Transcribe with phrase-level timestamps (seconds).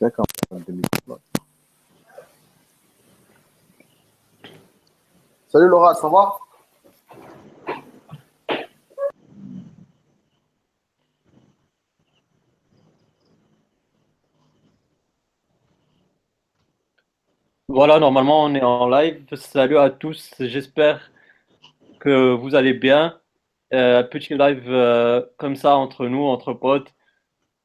[0.00, 1.18] fait quand même 2019.
[5.48, 6.38] Salut Laura, ça va?
[17.68, 19.24] Voilà, normalement on est en live.
[19.34, 21.10] Salut à tous, j'espère
[22.00, 23.18] que vous allez bien.
[23.72, 26.92] Euh, petit live euh, comme ça entre nous, entre potes.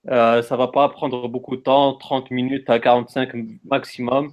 [0.09, 3.31] Euh, ça va pas prendre beaucoup de temps, 30 minutes à 45
[3.65, 4.31] maximum.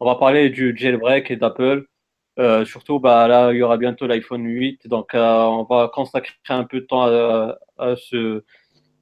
[0.00, 1.86] On va parler du jailbreak et d'Apple.
[2.38, 4.86] Euh, surtout, bah, là, il y aura bientôt l'iPhone 8.
[4.88, 8.44] Donc, on va consacrer un peu de temps à, ce,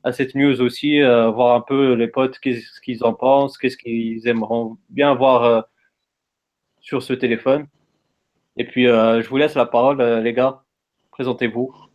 [0.05, 4.27] à cette news aussi, voir un peu les potes, qu'est-ce qu'ils en pensent, qu'est-ce qu'ils
[4.29, 5.67] aimeront bien voir
[6.81, 7.67] sur ce téléphone.
[8.57, 10.63] Et puis, euh, je vous laisse la parole, euh, les gars.
[11.11, 11.88] Présentez-vous.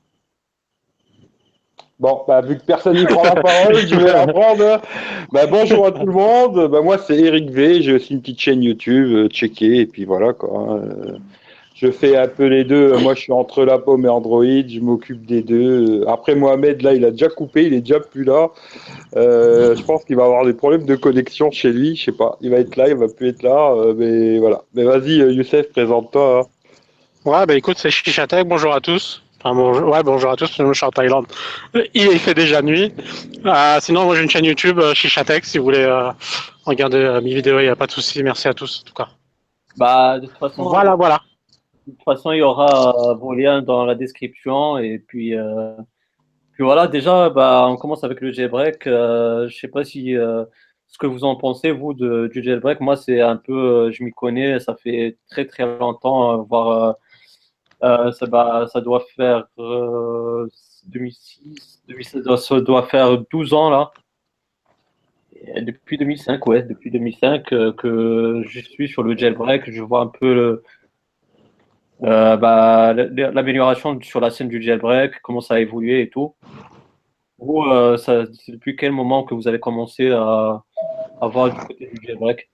[2.03, 4.81] Bon, bah, vu que personne n'y prend la parole, je vais la prendre.
[5.31, 6.67] Bah, bonjour à tout le monde.
[6.69, 7.81] Bah, moi, c'est Eric V.
[7.81, 9.77] J'ai aussi une petite chaîne YouTube, euh, checker.
[9.77, 10.81] Et puis voilà, quoi.
[10.81, 11.13] Euh,
[11.75, 12.97] je fais un peu les deux.
[12.97, 14.43] Moi, je suis entre la pomme et Android.
[14.43, 16.03] Je m'occupe des deux.
[16.05, 17.67] Après, Mohamed, là, il a déjà coupé.
[17.67, 18.49] Il est déjà plus là.
[19.15, 21.95] Euh, je pense qu'il va avoir des problèmes de connexion chez lui.
[21.95, 22.37] Je sais pas.
[22.41, 23.75] Il va être là, il va plus être là.
[23.77, 24.63] Euh, mais voilà.
[24.73, 26.41] Mais vas-y, Youssef, présente-toi.
[26.41, 27.29] Hein.
[27.31, 28.45] Ouais, bah écoute, c'est Chichatek.
[28.45, 29.23] Bonjour à tous.
[29.45, 30.55] Enfin, bonjour, ouais, bonjour à tous.
[30.57, 31.25] Je suis en Thaïlande.
[31.93, 32.93] Il, fait déjà nuit.
[33.45, 35.43] Euh, sinon, moi, j'ai une chaîne YouTube, Chichatek.
[35.43, 35.85] Si vous voulez
[36.65, 38.23] regarder mes vidéos, il n'y a pas de souci.
[38.23, 39.09] Merci à tous, en tout cas.
[39.75, 40.63] Bah, de toute façon.
[40.63, 41.19] Voilà, voilà.
[41.85, 44.77] De toute façon, il y aura vos liens dans la description.
[44.77, 45.75] Et puis, euh,
[46.53, 48.87] puis voilà, déjà, bah, on commence avec le jailbreak.
[48.87, 50.45] Euh, je sais pas si euh,
[50.87, 52.79] ce que vous en pensez, vous, de, du jailbreak.
[52.79, 56.95] Moi, c'est un peu, euh, je m'y connais, ça fait très très longtemps, euh, voire
[57.83, 63.91] ça, bah, ça doit faire 2006, 2016, ça doit faire 12 ans là.
[65.57, 67.43] Depuis 2005, ouais, depuis 2005
[67.75, 70.61] que je suis sur le jailbreak, je vois un peu
[72.03, 76.35] euh, bah, l'amélioration sur la scène du jailbreak, comment ça a évolué et tout.
[77.37, 77.97] Vous, euh,
[78.47, 80.63] depuis quel moment que vous avez commencé à,
[81.21, 82.49] à voir du côté du jailbreak?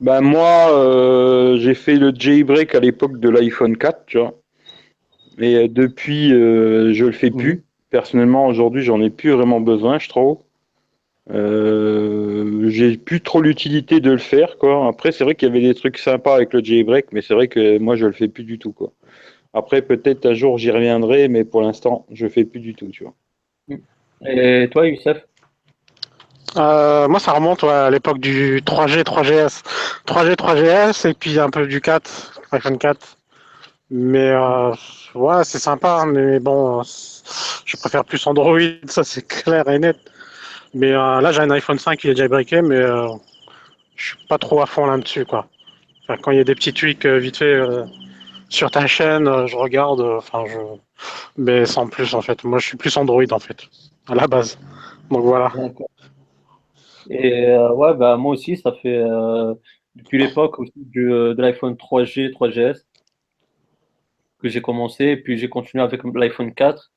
[0.00, 4.34] Ben Moi, euh, j'ai fait le jailbreak à l'époque de l'iPhone 4, tu vois.
[5.38, 7.56] Et euh, depuis, euh, je le fais plus.
[7.56, 7.62] Mmh.
[7.90, 10.38] Personnellement, aujourd'hui, j'en ai plus vraiment besoin, je trouve.
[11.30, 14.88] Euh, j'ai plus trop l'utilité de le faire quoi.
[14.88, 17.46] Après c'est vrai qu'il y avait des trucs sympas avec le jailbreak mais c'est vrai
[17.46, 18.90] que moi je le fais plus du tout quoi.
[19.54, 23.04] Après peut-être un jour j'y reviendrai mais pour l'instant je fais plus du tout tu
[23.04, 23.14] vois.
[24.26, 25.24] Et toi Youssef?
[26.56, 29.62] Euh, moi, ça remonte ouais, à l'époque du 3G, 3GS,
[30.06, 33.16] 3G, 3GS, et puis un peu du 4, iPhone 4.
[33.90, 34.72] Mais euh,
[35.14, 39.96] ouais, c'est sympa, mais bon, je préfère plus Android, ça c'est clair et net.
[40.74, 43.08] Mais euh, là, j'ai un iPhone 5, il est déjà briqué, mais euh,
[43.96, 45.46] je suis pas trop à fond là-dessus, quoi.
[46.02, 47.60] Enfin, quand il y a des petits tweaks euh, vite fait
[48.48, 50.58] sur ta chaîne, je regarde, enfin, je...
[51.36, 52.42] mais sans plus, en fait.
[52.44, 53.64] Moi, je suis plus Android, en fait,
[54.08, 54.58] à la base.
[55.10, 55.52] Donc voilà.
[57.10, 59.02] Et ouais, bah, moi aussi, ça fait
[59.94, 62.82] depuis l'époque de l'iPhone 3G, 3GS
[64.42, 66.90] que j'ai commencé, puis j'ai continué avec l'iPhone 4.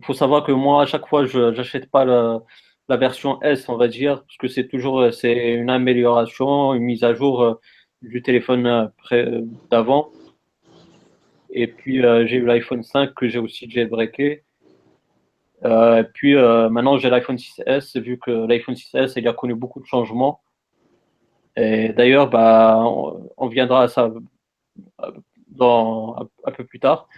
[0.00, 3.76] Il faut savoir que moi, à chaque fois, je n'achète pas la version S, on
[3.76, 7.54] va dire, parce que c'est toujours euh, c'est une amélioration, une mise à jour euh,
[8.02, 10.10] du téléphone euh, d'avant.
[11.50, 14.44] Et puis j'ai eu l'iPhone 5 que j'ai aussi jailbreaké.
[15.64, 19.86] Euh, puis maintenant j'ai l'iPhone 6S, vu que l'iPhone 6S il a connu beaucoup de
[19.86, 20.40] changements.
[21.56, 24.12] Et d'ailleurs, bah, on, on, viendra à ça
[25.66, 27.08] un, peu plus tard.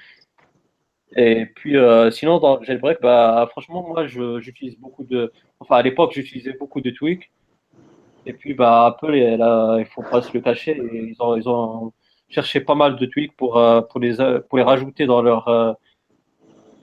[1.17, 5.33] Et puis, euh, sinon, dans jailbreak, bah, franchement, moi, j'utilise beaucoup de.
[5.59, 7.31] Enfin, à l'époque, j'utilisais beaucoup de tweaks.
[8.27, 11.93] Et puis, bah, Apple, là, il faut pas se le cacher, ils ont, ils ont
[12.31, 14.17] cherché pas mal de tweaks pour, euh, pour, les,
[14.49, 15.73] pour les rajouter dans leur euh,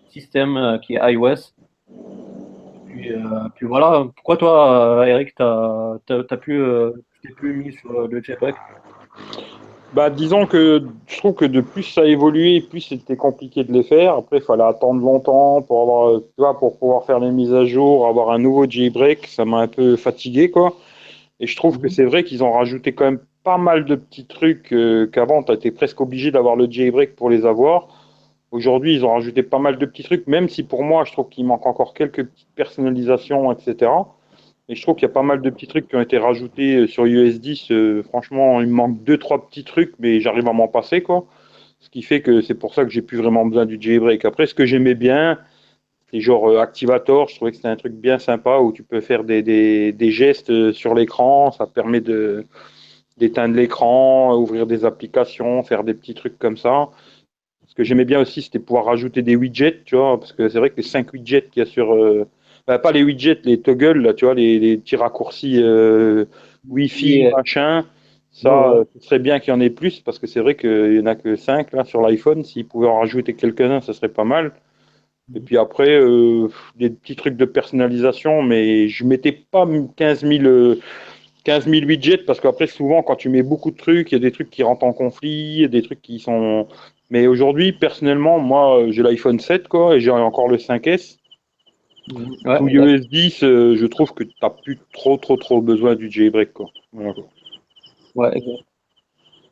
[0.09, 1.53] système euh, qui est iOS.
[2.88, 4.05] Puis, euh, puis voilà.
[4.16, 6.93] Pourquoi toi, Eric, tu as, as, plus
[7.41, 8.55] mis sur le jailbreak?
[9.93, 13.72] Bah, disons que je trouve que de plus ça a évolué, plus c'était compliqué de
[13.73, 14.16] les faire.
[14.16, 17.66] Après, il fallait attendre longtemps pour avoir, tu vois, pour pouvoir faire les mises à
[17.66, 19.28] jour, avoir un nouveau jailbreak.
[19.28, 20.75] Ça m'a un peu fatigué, quoi.
[21.39, 24.25] Et je trouve que c'est vrai qu'ils ont rajouté quand même pas mal de petits
[24.25, 27.87] trucs euh, qu'avant, tu étais presque obligé d'avoir le jailbreak pour les avoir.
[28.51, 31.29] Aujourd'hui, ils ont rajouté pas mal de petits trucs, même si pour moi, je trouve
[31.29, 33.91] qu'il manque encore quelques petites personnalisations, etc.
[34.69, 36.75] Et je trouve qu'il y a pas mal de petits trucs qui ont été rajoutés
[36.75, 37.72] euh, sur iOS 10.
[37.72, 41.25] Euh, franchement, il me manque deux, trois petits trucs, mais j'arrive à m'en passer, quoi.
[41.79, 44.25] Ce qui fait que c'est pour ça que j'ai plus vraiment besoin du jailbreak.
[44.25, 45.40] Après, ce que j'aimais bien,
[46.14, 49.02] Et genre euh, Activator, je trouvais que c'était un truc bien sympa où tu peux
[49.02, 51.52] faire des, des, des gestes sur l'écran.
[51.52, 52.46] Ça permet de
[53.17, 56.90] d'éteindre l'écran, ouvrir des applications, faire des petits trucs comme ça.
[57.67, 60.59] Ce que j'aimais bien aussi, c'était pouvoir rajouter des widgets, tu vois, parce que c'est
[60.59, 61.93] vrai que les 5 widgets qu'il y a sur.
[62.67, 66.25] Bah, pas les widgets, les toggles, là, tu vois, les, les petits raccourcis euh,
[66.69, 67.85] Wi-Fi, machin.
[68.31, 68.78] Ça, Ouais.
[68.79, 70.99] euh, ce serait bien qu'il y en ait plus, parce que c'est vrai qu'il y
[70.99, 72.43] en a que 5 là sur l'iPhone.
[72.43, 74.53] S'ils pouvaient en rajouter quelques-uns, ça serait pas mal.
[75.35, 76.47] Et puis après, euh,
[76.78, 79.67] des petits trucs de personnalisation, mais je mettais pas
[79.97, 80.79] 15 000, euh,
[81.43, 84.19] 15 000 widgets, parce qu'après, souvent, quand tu mets beaucoup de trucs, il y a
[84.22, 86.67] des trucs qui rentrent en conflit, il y a des trucs qui sont.
[87.09, 91.19] Mais aujourd'hui, personnellement, moi, j'ai l'iPhone 7, quoi, et j'ai encore le 5S.
[92.09, 92.71] Ouais, Sous ouais.
[92.71, 96.53] iOS 10, euh, je trouve que tu n'as plus trop, trop, trop besoin du jailbreak,
[96.53, 96.67] quoi.
[96.93, 97.13] Voilà.
[98.15, 98.63] Ouais, exact.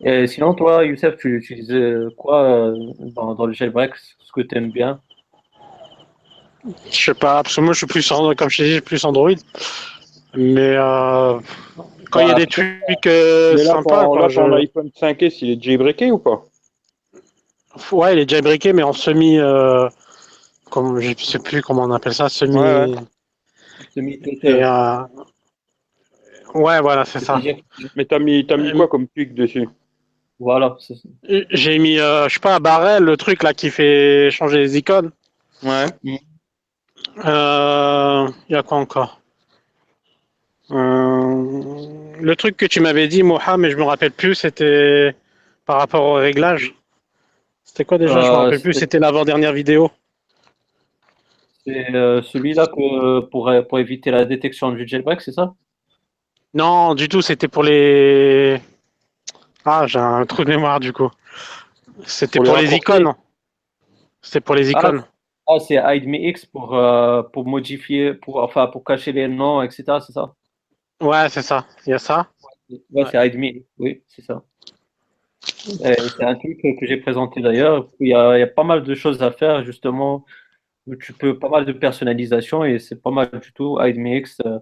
[0.02, 4.42] Et sinon, toi, Youssef, tu utilises euh, quoi euh, dans, dans le jailbreak, ce que
[4.42, 5.00] tu aimes bien?
[6.92, 9.30] Je sais pas, parce que moi je suis plus, en- comme je suis plus Android.
[10.34, 11.40] Mais euh,
[12.12, 15.42] quand il y a Bah, des trucs euh, sympas, quoi, là, je- ton iPhone 5S,
[15.42, 16.44] il est jailbreaké ou pas?
[17.92, 19.88] Ouais, il est jailbreaké, mais en semi, euh,
[20.70, 22.58] comme je sais plus comment on appelle ça, semi.
[22.58, 22.96] Ouais, ouais.
[24.44, 24.98] Et, euh,
[26.54, 27.40] ouais, voilà, c'est ça.
[27.96, 29.68] Mais t'as mis, t'as mis quoi comme tweak dessus
[30.40, 31.08] Voilà, c'est ça.
[31.52, 35.12] J'ai mis, euh, je sais pas, barrel, le truc là qui fait changer les icônes.
[35.64, 35.86] Ouais.
[37.26, 39.22] Euh, Il y a quoi encore?
[40.72, 45.16] Euh, Le truc que tu m'avais dit, Moha, mais je me rappelle plus, c'était
[45.66, 46.74] par rapport au réglage.
[47.64, 48.14] C'était quoi déjà?
[48.22, 49.92] Je me rappelle plus, c'était- c'était l'avant-dernière vidéo.
[51.66, 55.54] C'est euh, celui-là que pour, pour éviter la détection du jailbreak, c'est ça?
[56.54, 58.60] Non, du tout, c'était pour les.
[59.66, 61.10] Ah, j'ai un trou de mémoire du coup.
[62.06, 63.14] C'était Pour pour, les icônes.
[64.22, 65.04] C'était pour les icônes.
[65.48, 69.62] Ah, c'est Hide Me X pour, euh, pour modifier, pour, enfin, pour cacher les noms,
[69.62, 69.84] etc.
[70.06, 70.34] C'est ça?
[71.02, 71.66] Ouais, c'est ça.
[71.86, 72.28] Il y a ça?
[72.92, 74.44] Ouais, c'est Hide Me X, oui, c'est ça.
[75.46, 77.88] C'est un truc que j'ai présenté d'ailleurs.
[78.00, 80.26] Il y a pas mal de choses à faire, justement.
[81.00, 83.80] Tu peux pas mal de personnalisation et c'est pas mal du tout.
[83.84, 84.60] X euh,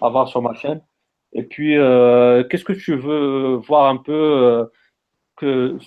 [0.00, 0.82] à voir sur ma chaîne.
[1.32, 4.64] Et puis, euh, qu'est-ce que tu veux voir un peu euh,
[5.36, 5.78] que,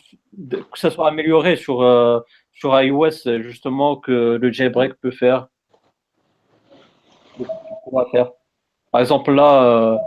[0.76, 1.80] ça soit amélioré sur,
[2.54, 5.48] sur iOS, justement, que le jailbreak peut faire?
[8.92, 10.00] Par exemple, là,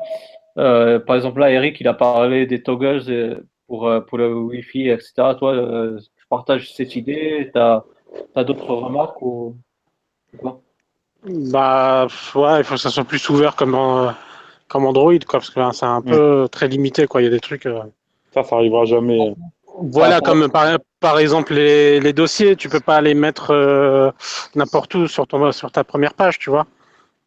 [0.54, 5.34] par exemple, là, Eric, il a parlé des toggles pour, pour le Wi-Fi, etc.
[5.38, 7.50] Toi, tu partages cette idée,
[8.34, 9.56] as, d'autres remarques ou
[10.38, 10.60] quoi?
[11.24, 14.10] Bah, ouais, il faut que ça soit plus ouvert comme, euh,
[14.68, 17.20] comme Android, quoi, parce que là, c'est un peu très limité, quoi.
[17.20, 17.66] Il y a des trucs.
[17.66, 17.80] euh,
[18.34, 19.34] Ça, ça arrivera jamais.
[19.78, 24.10] Voilà, comme par, par exemple les, les dossiers, tu peux pas les mettre euh,
[24.54, 26.66] n'importe où sur, ton, sur ta première page, tu vois.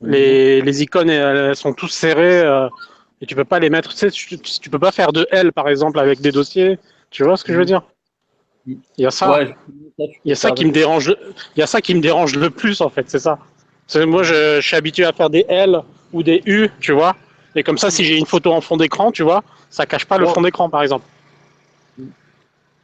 [0.02, 2.44] Les, les icônes, elles, sont tous serrées
[3.22, 3.92] et tu peux pas les mettre.
[3.92, 6.78] Tu sais, tu, tu peux pas faire de L, par exemple, avec des dossiers.
[7.10, 7.82] Tu vois ce que je veux dire?
[8.68, 9.32] Il y a ça.
[9.32, 9.48] Ouais,
[10.00, 11.10] je- Il y a ça qui me dérange.
[11.10, 11.18] le-
[11.56, 13.38] Il y a ça qui me dérange le plus en fait, c'est ça.
[13.96, 15.80] Moi, je, je suis habitué à faire des L
[16.12, 17.16] ou des U, tu vois.
[17.56, 20.18] Et comme ça, si j'ai une photo en fond d'écran, tu vois, ça cache pas
[20.18, 21.06] le fond d'écran, par exemple.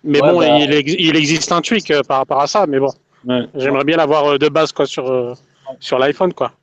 [0.04, 2.66] Mais Ouais, bon, bah- il, ex- il existe un tweak euh, par rapport à ça,
[2.68, 2.92] mais bon,
[3.25, 3.45] Ouais.
[3.56, 5.33] j'aimerais bien l'avoir euh, de base quoi sur euh,
[5.80, 6.54] sur l'iPhone quoi.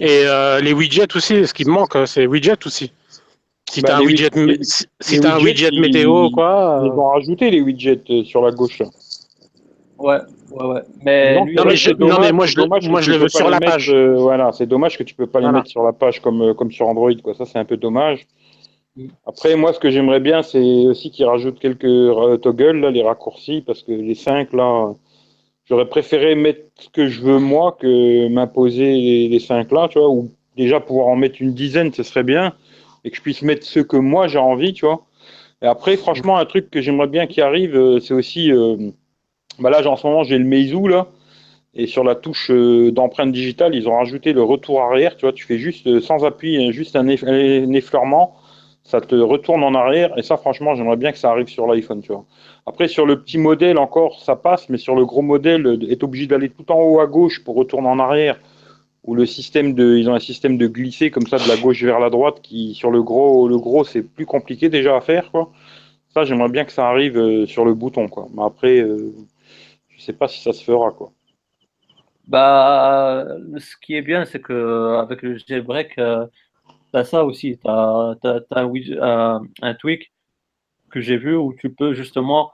[0.00, 2.92] Et euh, les widgets aussi, ce qui me manque, c'est widgets aussi.
[3.70, 6.80] Si Bah, t'as un widget, les- si, si t'as un météo ils- quoi.
[6.82, 8.78] Ils euh, vont rajouter les widgets euh, sur la gauche.
[8.78, 8.86] Là.
[9.98, 10.18] Ouais,
[10.52, 10.80] ouais, ouais.
[11.04, 12.90] Mais Non, lui, non, mais je- c'est dommage- non, mais moi, je le- dommage que
[12.90, 13.90] moi, tu je le peux veux pas sur les la mettre, page.
[13.92, 16.54] euh, voilà, c'est dommage que tu peux pas les mettre sur la page comme, euh,
[16.54, 17.12] comme sur Android.
[17.22, 17.34] Quoi.
[17.34, 18.26] Ça, c'est un peu dommage.
[18.96, 19.06] Mm.
[19.26, 23.02] Après, moi, ce que j'aimerais bien, c'est aussi qu'ils rajoutent quelques euh, toggles, là, les
[23.02, 24.92] raccourcis, parce que les 5, là,
[25.66, 29.98] j'aurais préféré mettre ce que je veux, moi, que m'imposer les, les 5 là, tu
[29.98, 32.52] vois, ou déjà pouvoir en mettre une dizaine, ce serait bien,
[33.04, 35.06] et que je puisse mettre ceux que moi j'ai envie, tu vois.
[35.62, 38.76] Et après, franchement, un truc que j'aimerais bien qui arrive, euh, c'est aussi, euh,
[39.58, 41.08] bah là, en ce moment, j'ai le Meizu, là,
[41.74, 45.32] et sur la touche euh, d'empreinte digitale, ils ont rajouté le retour arrière, tu vois,
[45.32, 48.36] tu fais juste, sans appui, hein, juste un, eff- un effleurement,
[48.84, 52.00] ça te retourne en arrière, et ça, franchement, j'aimerais bien que ça arrive sur l'iPhone,
[52.02, 52.24] tu vois.
[52.66, 56.26] Après, sur le petit modèle, encore, ça passe, mais sur le gros modèle, être obligé
[56.26, 58.38] d'aller tout en haut à gauche pour retourner en arrière,
[59.08, 61.82] ou le système de, ils ont un système de glisser comme ça de la gauche
[61.82, 65.30] vers la droite qui, sur le gros, le gros, c'est plus compliqué déjà à faire,
[65.30, 65.50] quoi.
[66.10, 68.26] Ça, j'aimerais bien que ça arrive euh, sur le bouton, quoi.
[68.34, 69.14] Mais après, euh,
[69.88, 71.10] je sais pas si ça se fera, quoi.
[72.26, 73.24] Bah,
[73.56, 76.26] ce qui est bien, c'est que avec le jailbreak, euh,
[76.92, 77.58] t'as ça aussi.
[77.64, 78.40] T'as, t'as
[79.62, 80.12] un, tweak
[80.90, 82.52] que j'ai vu où tu peux justement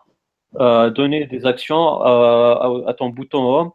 [0.61, 3.73] euh, donner des actions euh, à, à ton bouton home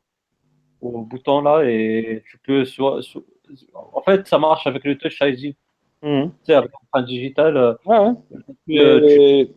[0.81, 3.24] au bouton là et tu peux soit, soit-
[3.74, 5.55] en fait ça marche avec le Touch ID,
[6.01, 7.57] tu sais avec l'empreinte digitale.
[7.57, 8.13] euh, Ouais, ouais.
[8.67, 9.53] tu- euh, tu Et-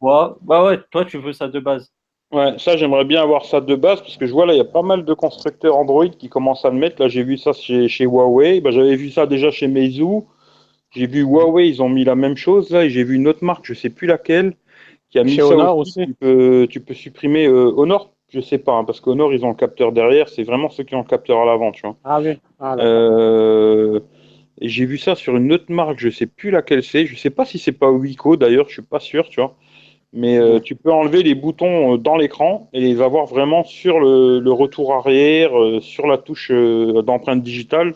[0.00, 1.92] vois, bah ouais, toi tu veux ça de base.
[2.32, 4.60] Ouais, ça j'aimerais bien avoir ça de base parce que je vois là il y
[4.60, 7.00] a pas mal de constructeurs Android qui commencent à le mettre.
[7.00, 10.22] Là j'ai vu ça chez, chez Huawei, bah, j'avais vu ça déjà chez Meizu.
[10.92, 13.44] J'ai vu Huawei, ils ont mis la même chose là et j'ai vu une autre
[13.44, 14.54] marque, je sais plus laquelle,
[15.10, 16.00] qui a mis Chez ça Honor aussi.
[16.00, 16.06] aussi.
[16.08, 19.50] Tu peux, tu peux supprimer euh, Honor, je sais pas, hein, parce qu'Honor ils ont
[19.50, 21.96] le capteur derrière, c'est vraiment ceux qui ont le capteur à l'avant, tu vois.
[22.04, 22.38] Ah oui.
[22.58, 22.76] Ah.
[22.78, 24.00] Euh,
[24.60, 27.06] j'ai vu ça sur une autre marque, je sais plus laquelle c'est.
[27.06, 29.54] Je sais pas si c'est pas Wiko d'ailleurs, je suis pas sûr, tu vois.
[30.12, 34.00] Mais euh, tu peux enlever les boutons euh, dans l'écran et les avoir vraiment sur
[34.00, 37.94] le, le retour arrière, euh, sur la touche d'empreinte digitale.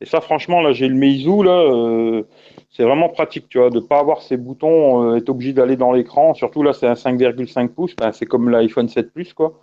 [0.00, 2.22] Et ça, franchement, là, j'ai le Meizu, là, euh,
[2.70, 5.92] c'est vraiment pratique, tu vois, de pas avoir ces boutons, euh, être obligé d'aller dans
[5.92, 6.32] l'écran.
[6.34, 9.60] Surtout là, c'est un 5,5 pouces, ben, c'est comme l'iPhone 7 Plus, quoi.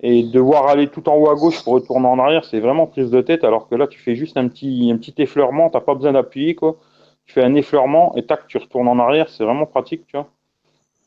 [0.00, 3.10] Et devoir aller tout en haut à gauche pour retourner en arrière, c'est vraiment prise
[3.10, 5.94] de tête, alors que là, tu fais juste un petit, un petit effleurement, t'as pas
[5.94, 6.78] besoin d'appuyer, quoi.
[7.26, 10.28] Tu fais un effleurement et tac, tu retournes en arrière, c'est vraiment pratique, tu vois.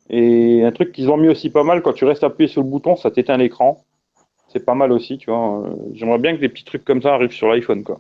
[0.10, 2.70] Et un truc qu'ils ont mis aussi pas mal, quand tu restes appuyé sur le
[2.70, 3.84] bouton, ça t'éteint l'écran.
[4.48, 5.62] C'est pas mal aussi, tu vois.
[5.66, 8.00] Euh, J'aimerais bien que des petits trucs comme ça arrivent sur l'iPhone, quoi.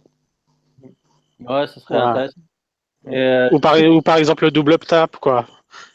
[1.39, 2.41] Ouais, ça serait intéressant.
[3.09, 5.45] Et, euh, Ou, par, ou par exemple le double tap, quoi.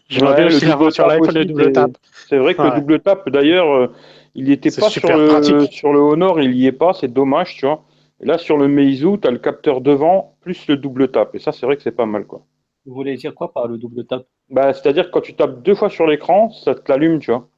[0.09, 1.91] J'aimerais bien le aussi double avoir sur tap l'iPhone le double c'est- tap.
[2.29, 2.71] C'est vrai que Ouais.
[2.71, 3.87] le double tap, d'ailleurs, euh,
[4.35, 5.73] il n'était C'est pas sur le, pratique.
[5.73, 7.83] sur le Honor, il y est pas, c'est dommage, tu vois.
[8.21, 11.35] Et là, sur le Meizu, tu as le capteur devant plus le double tap.
[11.35, 12.43] Et ça, c'est vrai que c'est pas mal, quoi.
[12.85, 14.25] vous voulez dire quoi par le double tap?
[14.51, 17.49] Bah, c'est-à-dire que quand tu tapes deux fois sur l'écran, ça te l'allume, tu vois.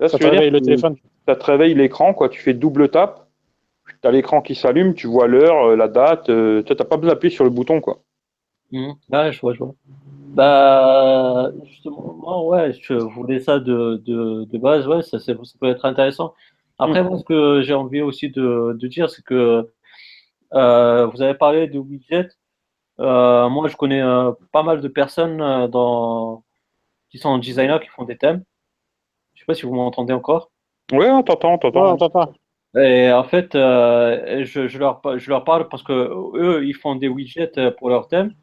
[0.00, 0.96] Là, Ça ce que je veux travaille dire, le tu- téléphone.
[1.26, 2.28] ça te réveille l'écran, quoi.
[2.28, 3.21] Tu fais double tap,
[4.00, 6.96] tu as l'écran qui s'allume, tu vois l'heure, euh, la date, euh, tu n'as pas
[6.96, 8.02] besoin d'appuyer sur le bouton, quoi.
[8.70, 8.94] Mhm.
[9.10, 9.74] Ouais, je vois, je vois.
[10.34, 15.58] Bah, justement, moi, ouais, je voulais ça de, de, de base, ouais, ça, c'est- ça
[15.60, 16.34] peut être intéressant.
[16.78, 19.70] Après, moi, ce que j'ai envie aussi de, de dire, c'est que
[20.54, 22.28] euh, vous avez parlé de widget.
[23.00, 26.44] Euh, moi, je connais euh, pas mal de personnes euh, dans,
[27.10, 28.44] qui sont designers, qui font des thèmes.
[29.34, 30.50] Je sais pas si vous m'entendez encore.
[30.92, 32.32] Ouais, on t'entend, on Ouais, t'entend.
[32.78, 35.92] Et en fait, euh, je, leur, je leur parle parce que
[36.34, 38.34] eux, ils font des widgets euh, pour leurs thèmes.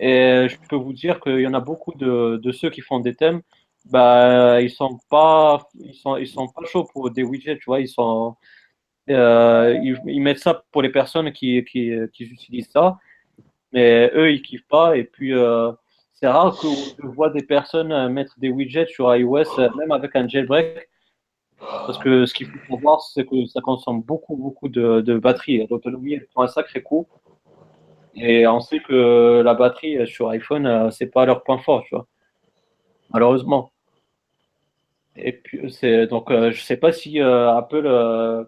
[0.00, 3.14] Et je peux vous dire qu'il y en a beaucoup de, ceux qui font des
[3.14, 3.42] thèmes,
[3.90, 7.80] bah, ils sont pas, ils sont, ils sont pas chauds pour des widgets, tu vois.
[7.80, 8.36] Ils sont,
[9.10, 12.98] euh, ils, mettent ça pour les personnes qui, qui, qui utilisent ça,
[13.72, 14.96] mais eux, ils kiffent pas.
[14.96, 15.32] Et puis,
[16.14, 16.66] c'est rare que
[17.02, 20.88] je vois des personnes mettre des widgets sur iOS, même avec un jailbreak.
[21.58, 25.66] Parce que ce qu'il faut savoir, c'est que ça consomme beaucoup, beaucoup de, de batterie.
[25.70, 27.06] L'autonomie prend un sacré coup.
[28.16, 31.94] Et on sait que la batterie sur iPhone, euh, c'est pas leur point fort, tu
[31.94, 32.06] vois.
[33.12, 33.70] Malheureusement.
[35.16, 38.44] Et puis, c'est donc, euh, je sais pas si euh, Apple euh,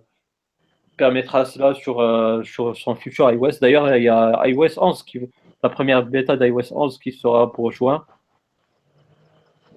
[0.97, 1.97] permettra cela sur,
[2.45, 3.59] sur son futur iOS.
[3.61, 5.21] D'ailleurs, il y a iOS 11, qui,
[5.63, 8.05] la première bêta d'iOS 11 qui sera pour juin.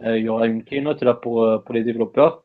[0.01, 2.43] Il y aura une keynote là pour, pour les développeurs.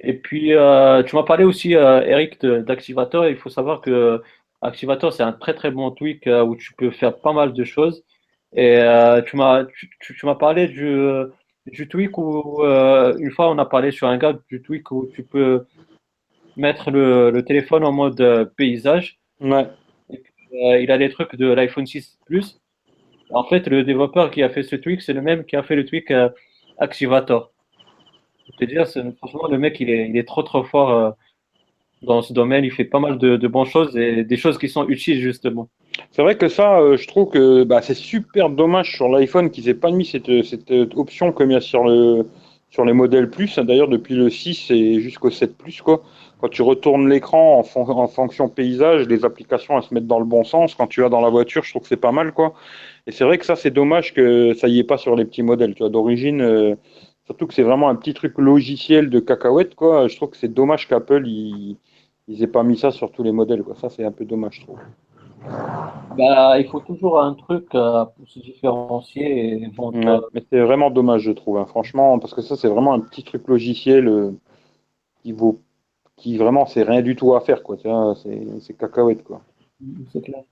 [0.00, 3.26] Et puis, euh, tu m'as parlé aussi, euh, Eric, d'Activator.
[3.28, 4.22] Il faut savoir que
[4.62, 7.64] Activator, c'est un très très bon tweak euh, où tu peux faire pas mal de
[7.64, 8.04] choses.
[8.54, 10.96] Et euh, tu m'as tu, tu- tu m'as parlé du,
[11.66, 15.08] du tweak où, euh, une fois, on a parlé sur un gars du tweak où
[15.14, 15.66] tu peux
[16.56, 19.18] mettre le, le téléphone en mode euh, paysage.
[19.40, 19.66] Ouais.
[20.54, 22.60] Euh, il a des trucs de l'iPhone 6 Plus.
[23.30, 25.76] En fait, le développeur qui a fait ce tweak, c'est le même qui a fait
[25.76, 26.30] le tweak euh,
[26.78, 27.52] Activator.
[28.52, 28.86] Je te dire,
[29.18, 31.10] franchement, le mec, il est, il est trop trop fort euh,
[32.02, 32.64] dans ce domaine.
[32.64, 35.68] Il fait pas mal de, bonnes choses et des choses qui sont utiles, justement.
[36.12, 39.68] C'est vrai que ça, euh, je trouve que bah, c'est super dommage sur l'iPhone qu'ils
[39.68, 42.26] aient pas mis cette, euh, option comme il y a sur, le,
[42.70, 43.58] sur les modèles Plus.
[43.58, 46.02] D'ailleurs, depuis le 6 et jusqu'au 7 Plus, quoi.
[46.40, 50.20] Quand tu retournes l'écran en, fon- en fonction paysage, les applications elles se mettent dans
[50.20, 50.74] le bon sens.
[50.76, 52.54] Quand tu vas dans la voiture, je trouve que c'est pas mal, quoi.
[53.08, 55.42] Et c'est vrai que ça, c'est dommage que ça y est pas sur les petits
[55.42, 55.74] modèles.
[55.74, 56.76] Tu vois, d'origine,
[57.28, 60.08] surtout que c'est vraiment un petit truc logiciel de cacahuète, quoi.
[60.08, 61.76] Je trouve que c'est dommage qu'Apple ils,
[62.26, 63.74] ils aient pas mis ça sur tous les modèles, quoi.
[63.74, 64.78] Ça, c'est un peu dommage, je trouve.
[66.16, 69.62] Bah, il faut toujours un truc euh, pour se différencier.
[69.62, 72.68] Et bon, Ouais, mais c'est vraiment dommage, je trouve, hein, franchement, parce que ça, c'est
[72.68, 74.30] vraiment un petit truc logiciel euh,
[75.22, 75.60] qui vaut,
[76.16, 77.76] qui vraiment, c'est rien du tout à faire, quoi.
[77.76, 79.42] C'est, cacahuète, quoi.
[80.14, 80.44] C'est clair.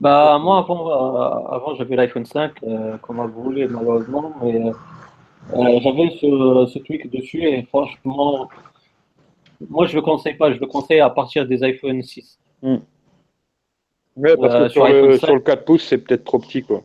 [0.00, 4.70] Bah, moi, avant, euh, avant j'avais l'iPhone 5, euh, comme vous voulez, malheureusement, mais
[5.52, 8.48] euh, j'avais ce, ce tweak dessus et franchement,
[9.68, 12.38] moi, je le conseille pas, je le conseille à partir des iPhone 6.
[14.16, 15.26] Ouais, parce que sur le, 5.
[15.26, 16.82] sur le 4 pouces, c'est peut-être trop petit, quoi.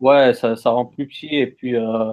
[0.00, 2.12] Ouais, ça, ça rend plus petit et puis euh,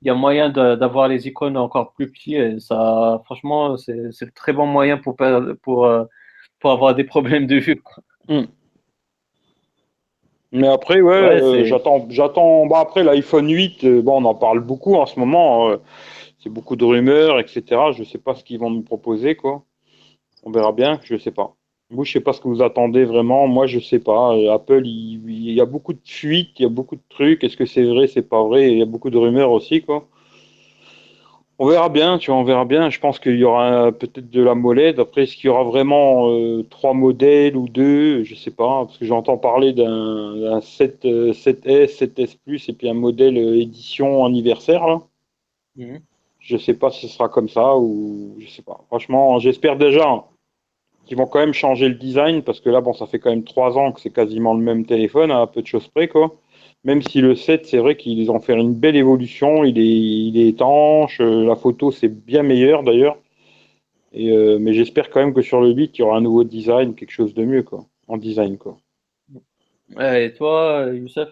[0.00, 4.26] il y a moyen d'avoir les icônes encore plus petits et ça, franchement, c'est un
[4.34, 5.16] très bon moyen pour,
[5.62, 6.04] pour, euh,
[6.60, 7.80] pour avoir des problèmes de vue.
[7.80, 8.02] quoi.
[10.54, 12.66] Mais après, ouais, Ouais, euh, j'attends, j'attends.
[12.66, 15.68] Bah après l'iPhone 8, euh, bon, on en parle beaucoup en ce moment.
[15.70, 15.78] euh,
[16.38, 17.92] c'est beaucoup de rumeurs, etc.
[17.92, 19.64] Je sais pas ce qu'ils vont nous proposer, quoi.
[20.44, 21.00] On verra bien.
[21.04, 21.56] Je sais pas.
[21.90, 23.48] Vous, je sais pas ce que vous attendez vraiment.
[23.48, 24.34] Moi, je sais pas.
[24.52, 27.44] Apple, il, il y a beaucoup de fuites, il y a beaucoup de trucs.
[27.44, 28.72] Est-ce que c'est vrai, c'est pas vrai?
[28.72, 30.08] Il y a beaucoup de rumeurs aussi, quoi.
[31.58, 32.90] On verra bien, tu vois, on verra bien.
[32.90, 34.98] Je pense qu'il y aura peut-être de la molette.
[34.98, 38.24] Après, est-ce qu'il y aura vraiment euh, trois modèles ou deux?
[38.24, 42.72] Je sais pas, parce que j'entends parler d'un d'un 7, euh, 7S, 7S Plus et
[42.72, 45.02] puis un modèle euh, édition anniversaire, là.
[46.38, 48.80] Je sais pas si ce sera comme ça ou je sais pas.
[48.88, 50.24] Franchement, j'espère déjà
[51.06, 53.44] qu'ils vont quand même changer le design parce que là, bon, ça fait quand même
[53.44, 56.34] trois ans que c'est quasiment le même téléphone, à peu de choses près, quoi.
[56.84, 60.38] Même si le 7, c'est vrai qu'ils ont fait une belle évolution, il est, il
[60.38, 63.16] est étanche, euh, la photo c'est bien meilleur d'ailleurs.
[64.12, 66.44] Et, euh, mais j'espère quand même que sur le 8, il y aura un nouveau
[66.44, 68.76] design, quelque chose de mieux, quoi, en design, quoi.
[69.96, 71.28] Ouais, et toi, Youssef?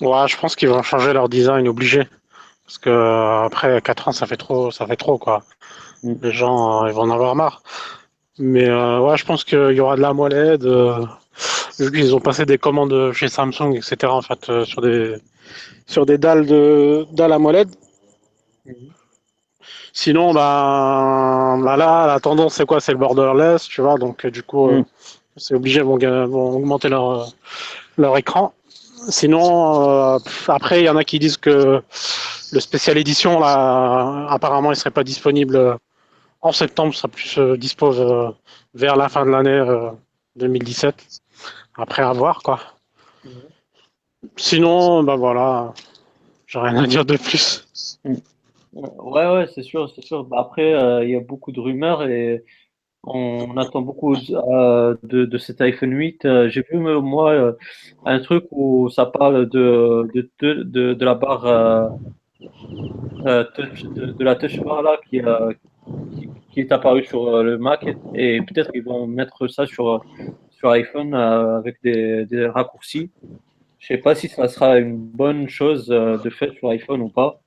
[0.00, 2.02] Ouais, je pense qu'ils vont changer leur design obligé.
[2.66, 5.44] Parce que euh, après 4 ans, ça fait trop, ça fait trop quoi.
[6.02, 6.14] Mm.
[6.22, 7.62] Les gens, euh, ils vont en avoir marre.
[8.38, 10.62] Mais euh, ouais, je pense qu'il y aura de la molette.
[11.78, 13.96] Vu qu'ils ont passé des commandes chez Samsung, etc.
[14.06, 15.16] En fait, euh, sur des
[15.86, 17.68] sur des dalles de dalles à molette.
[19.92, 22.80] Sinon, ben bah là, la tendance c'est quoi?
[22.80, 23.96] C'est le borderless, tu vois.
[23.96, 24.84] Donc euh, du coup, euh, Mm.
[25.36, 27.24] c'est obligé, ils vont, vont augmenter leur euh,
[27.98, 28.52] leur écran.
[29.08, 30.18] Sinon, euh,
[30.48, 31.82] après, il y en a qui disent que
[32.52, 35.78] le spécial édition, là, apparemment, il serait pas disponible
[36.42, 38.30] en septembre, ça plus euh, dispose euh,
[38.74, 39.90] vers la fin de l'année euh,
[40.36, 40.94] 2017.
[41.76, 42.60] Après, à voir, quoi.
[44.36, 45.74] Sinon, ben voilà,
[46.46, 47.66] j'ai rien à dire de plus.
[48.72, 50.24] Ouais, ouais, c'est sûr, c'est sûr.
[50.24, 52.44] Bah, après, euh, il y a beaucoup de rumeurs et
[53.04, 56.24] on attend beaucoup euh, de, de cet iPhone 8.
[56.24, 57.54] Euh, j'ai vu, moi,
[58.04, 60.08] un truc où ça parle de,
[60.40, 60.62] de,
[60.94, 61.46] de, la barre
[63.26, 65.20] euh, touch, de, la touch bar là qui,
[66.12, 70.04] qui, qui est apparue sur le Mac et, et peut-être qu'ils vont mettre ça sur,
[70.66, 73.10] sur iPhone euh, avec des, des raccourcis.
[73.78, 77.08] Je sais pas si ça sera une bonne chose euh, de fait sur iPhone ou
[77.08, 77.40] pas.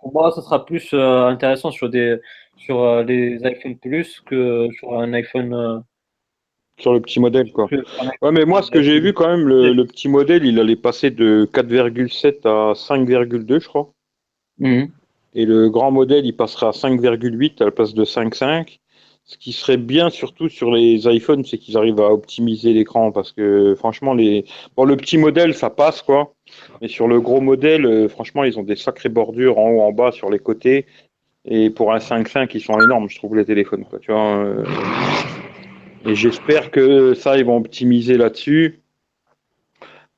[0.00, 2.18] Pour moi, ça sera plus euh, intéressant sur des
[2.56, 5.84] sur les iPhone Plus que sur un iPhone.
[6.78, 7.66] Sur le petit modèle, quoi.
[8.22, 10.76] Ouais, mais moi, ce que j'ai vu quand même, le, le petit modèle, il allait
[10.76, 13.92] passer de 4,7 à 5,2, je crois.
[14.58, 14.88] Mhm.
[15.34, 18.78] Et le grand modèle, il passera à 5,8 à la place de 5,5.
[19.28, 23.30] Ce qui serait bien surtout sur les iPhones, c'est qu'ils arrivent à optimiser l'écran parce
[23.30, 26.32] que franchement, les bon, le petit modèle, ça passe quoi.
[26.80, 29.92] Mais sur le gros modèle, euh, franchement, ils ont des sacrées bordures en haut, en
[29.92, 30.86] bas, sur les côtés.
[31.44, 33.84] Et pour un 5,5, ils sont énormes, je trouve, les téléphones.
[34.00, 34.64] Tu vois, euh.
[36.06, 38.80] Et j'espère que ça, ils vont optimiser là-dessus.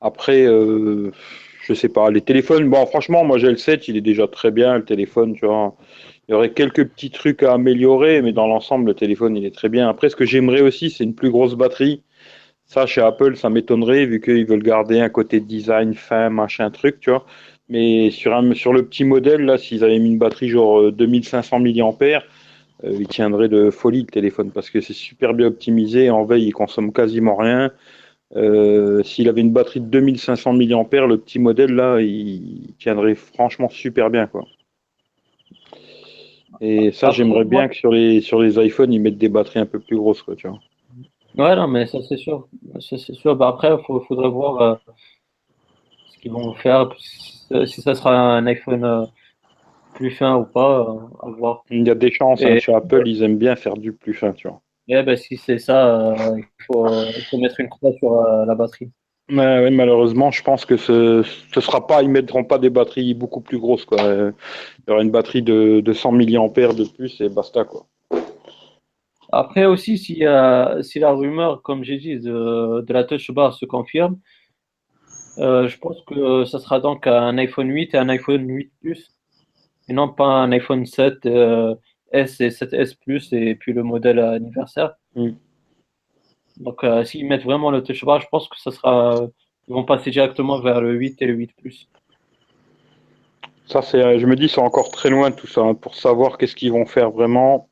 [0.01, 1.11] Après, euh,
[1.63, 4.53] je sais pas, les téléphones, bon, franchement, moi j'ai le 7, il est déjà très
[4.53, 5.75] bien, le téléphone, tu vois.
[6.31, 9.53] Il y aurait quelques petits trucs à améliorer, mais dans l'ensemble, le téléphone, il est
[9.53, 9.89] très bien.
[9.89, 12.05] Après, ce que j'aimerais aussi, c'est une plus grosse batterie.
[12.67, 17.01] Ça, chez Apple, ça m'étonnerait, vu qu'ils veulent garder un côté design fin, machin, truc,
[17.01, 17.27] tu vois.
[17.69, 22.23] Mais sur, le petit modèle, là, s'ils avaient mis une batterie genre euh, 2500 mAh,
[22.85, 26.11] euh, il tiendrait de folie le téléphone, parce que c'est super bien optimisé.
[26.11, 27.73] En veille, il consomme quasiment rien.
[28.37, 33.69] Euh, S'il avait une batterie de 2500 mAh, le petit modèle, là, il tiendrait franchement
[33.69, 34.45] super bien, quoi.
[36.61, 39.59] Et ça, Après, j'aimerais bien que sur les, sur les iPhones, ils mettent des batteries
[39.61, 40.61] un peu plus grosses, quoi, tu vois.
[41.37, 42.49] Ouais, non, mais ça c'est sûr.
[42.81, 43.37] Ça, c'est sûr.
[43.37, 44.75] Bah, après, il faudrait voir euh,
[46.09, 49.05] ce qu'ils vont faire, si ça sera un iPhone euh,
[49.95, 51.65] plus fin ou pas, euh, à voir.
[51.71, 54.13] Il y a des chances, hein, Et- chez Apple, ils aiment bien faire du plus
[54.13, 54.61] fin, tu vois.
[54.89, 58.91] Et ben, si c'est ça, il faut, il faut mettre une croix sur la batterie.
[59.31, 61.23] Ouais, malheureusement, je pense que ce,
[61.55, 63.99] ce sera pas, ils mettront pas des batteries beaucoup plus grosses, quoi.
[64.03, 64.33] Il
[64.89, 67.87] y aura une batterie de, de 100 mAh de plus et basta, quoi.
[69.33, 73.55] Après aussi, si, euh, si la rumeur, comme j'ai dit, de, de la touch bar
[73.55, 74.19] se confirme,
[75.39, 79.13] euh, je pense que ça sera donc un iPhone 8 et un iPhone 8 Plus,
[79.89, 81.75] et non pas un iPhone 7 euh,
[82.13, 84.95] S et 7S Plus et puis le modèle anniversaire.
[85.15, 85.31] Mm.
[86.61, 89.21] Donc, euh, s'ils mettent vraiment le touch bar, je pense que ça sera,
[89.67, 91.89] ils vont passer directement vers le 8 et le 8 Plus.
[93.67, 96.55] Ça, c'est, je me dis, c'est encore très loin tout ça, hein, pour savoir qu'est-ce
[96.55, 97.69] qu'ils vont faire vraiment.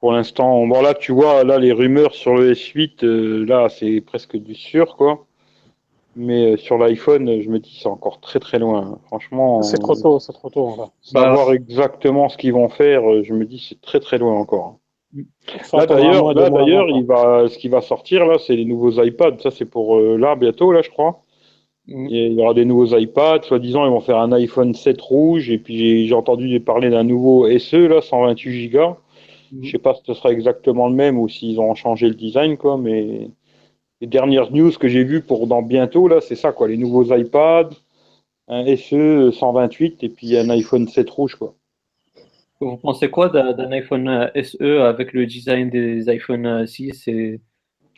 [0.00, 4.00] Pour l'instant, bon là, tu vois, là, les rumeurs sur le S8, euh, là, c'est
[4.00, 5.26] presque du sûr, quoi.
[6.14, 8.98] Mais euh, sur l'iPhone, euh, je me dis c'est encore très très loin.
[9.06, 10.76] Franchement, C'est trop tôt, c'est trop tôt.
[11.00, 14.78] savoir exactement ce qu'ils vont faire, euh, je me dis c'est très très loin encore.
[15.72, 19.02] Là d'ailleurs, là, d'ailleurs, avant, il va, ce qui va sortir là, c'est les nouveaux
[19.02, 19.38] iPads.
[19.40, 21.20] Ça, c'est pour euh, là bientôt, là, je crois.
[21.86, 22.06] Mm.
[22.08, 23.42] Il y aura des nouveaux iPads.
[23.42, 25.50] Soi-disant, ils vont faire un iPhone 7 rouge.
[25.50, 28.96] Et puis j'ai j'ai entendu parler d'un nouveau SE là, 128 Go.
[29.52, 29.64] Mhm.
[29.64, 32.56] Je sais pas si ce sera exactement le même ou s'ils ont changé le design,
[32.56, 32.78] quoi.
[32.78, 33.28] Mais
[34.00, 36.68] les dernières news que j'ai vues pour dans bientôt là, c'est ça, quoi.
[36.68, 37.70] Les nouveaux iPads,
[38.48, 41.54] un SE 128 et puis un iPhone 7 rouge, quoi.
[42.62, 47.40] Vous pensez quoi d'un iPhone euh, SE avec le design des iPhone euh, 6 et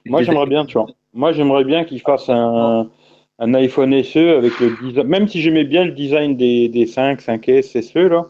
[0.07, 0.87] Moi, j'aimerais bien, tu vois.
[1.13, 2.91] Moi, j'aimerais bien qu'ils fassent un,
[3.39, 7.21] un iPhone SE avec le design, même si j'aimais bien le design des, des 5,
[7.21, 8.27] 5S, SE, là.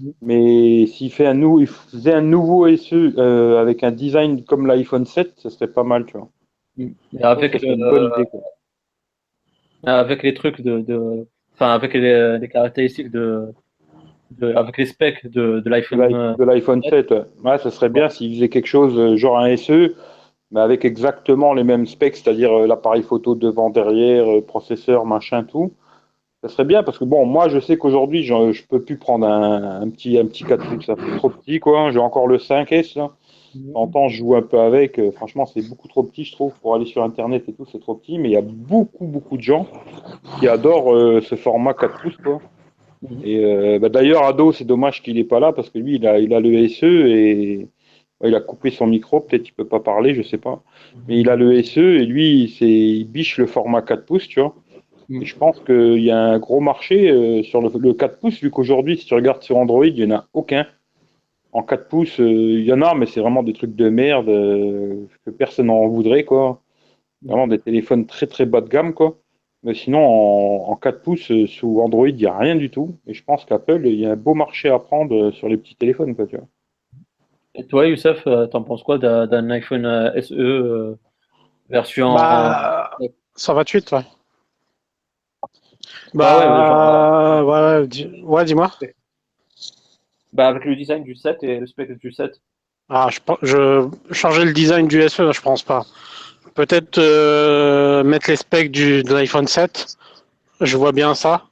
[0.00, 0.12] Mhm.
[0.22, 4.66] Mais s'il fait un nou- il faisait un nouveau SE euh, avec un design comme
[4.66, 6.28] l'iPhone 7, ce serait pas mal, tu vois.
[6.78, 8.28] et avec, le- idée,
[9.84, 13.52] avec les trucs de, de enfin avec les, les caractéristiques de,
[14.30, 17.10] de avec les specs de, de De l'iPhone l'i- euh, de l'iPhone 7,
[17.44, 17.58] ouais.
[17.58, 19.94] Ça serait bien s'il faisait quelque chose, euh, genre un SE,
[20.50, 25.72] mais avec exactement les mêmes specs, c'est-à-dire euh, l'appareil photo devant, derrière, processeur, machin, tout.
[26.42, 29.26] Ça serait bien parce que bon, moi je sais qu'aujourd'hui je, je peux plus prendre
[29.26, 31.90] un, un petit un petit 4 pouces, ça fait trop petit quoi.
[31.90, 33.10] J'ai encore le 5S là.
[33.54, 35.00] De temps en temps, je joue un peu avec.
[35.12, 37.94] Franchement, c'est beaucoup trop petit, je trouve, pour aller sur internet et tout, c'est trop
[37.94, 38.18] petit.
[38.18, 39.66] Mais il y a beaucoup beaucoup de gens
[40.38, 42.40] qui adorent euh, ce format 4 pouces quoi.
[43.02, 43.20] Mhm.
[43.24, 46.06] Et euh, bah, d'ailleurs, Ado, c'est dommage qu'il est pas là parce que lui, il
[46.06, 47.68] a il a le SE et
[48.24, 49.20] il a coupé son micro.
[49.20, 50.62] Peut-être il peut pas parler, je sais pas.
[51.06, 54.40] Mais il a le SE et lui, c'est il biche le format 4 pouces, tu
[54.40, 54.54] vois.
[55.08, 55.22] Mm.
[55.22, 58.40] Et je pense qu'il y a un gros marché euh, sur le, le 4 pouces,
[58.40, 60.66] vu qu'aujourd'hui, si tu regardes sur Android, il n'y en a aucun.
[61.52, 64.26] En 4 pouces, euh, il y en a, mais c'est vraiment des trucs de merde
[64.26, 66.60] que personne n'en voudrait, quoi.
[67.22, 69.18] Vraiment des téléphones très très bas de gamme, quoi.
[69.68, 72.96] Mais sinon, en, en 4 pouces, euh, sous Android, il n'y a rien du tout.
[73.06, 75.58] Et je pense qu'Apple, il y a un beau marché à prendre euh, sur les
[75.58, 76.46] petits téléphones, quoi, tu vois.
[77.54, 79.84] Et toi, Youssef, euh, t'en penses quoi d'un d'un iPhone
[80.22, 80.98] SE euh,
[81.68, 83.98] version Bah, euh, 128, ouais.
[86.14, 88.70] Bah ouais, Bah, ouais, ouais, dis- ouais, dis-moi.
[90.32, 92.40] bah, avec le design du 7 et le spec du 7
[92.88, 95.84] Ah, je, je changer le design du SE, je pense pas.
[96.58, 99.86] Peut-être euh, mettre les specs du, de l'iPhone 7.
[100.60, 101.44] Je vois bien ça.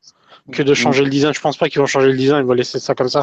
[0.50, 2.52] Que de changer le design, je pense pas qu'ils vont changer le design, ils vont
[2.54, 3.22] laisser ça comme ça.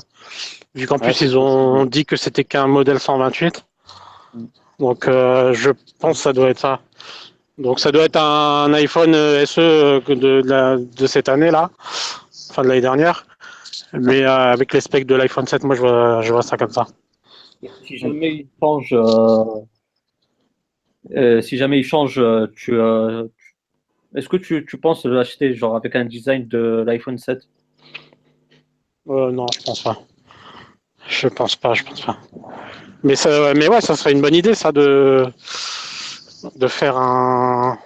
[0.75, 3.65] Vu qu'en Ouais, plus ils ont dit que c'était qu'un modèle 128.
[4.79, 6.79] Donc euh, je pense que ça doit être ça.
[7.57, 9.59] Donc ça doit être un iPhone euh, SE
[10.07, 11.69] de, de, la- de cette année là,
[12.49, 13.25] enfin de l'année dernière.
[13.93, 16.71] Mais euh, avec les specs de l'iPhone 7, moi je vois, je vois ça comme
[16.71, 16.87] ça.
[17.85, 18.93] Si jamais il change,
[21.11, 25.95] euh, si jamais il change, euh, euh, tu- est-ce que tu, penses l'acheter genre avec
[25.95, 27.39] un design de l'iPhone 7
[29.09, 30.01] Euh, non, je pense pas.
[31.07, 32.17] Je pense pas, je pense pas.
[33.03, 35.25] Mais ça, mais ouais, ça serait une bonne idée, ça, de
[36.55, 37.77] de faire un.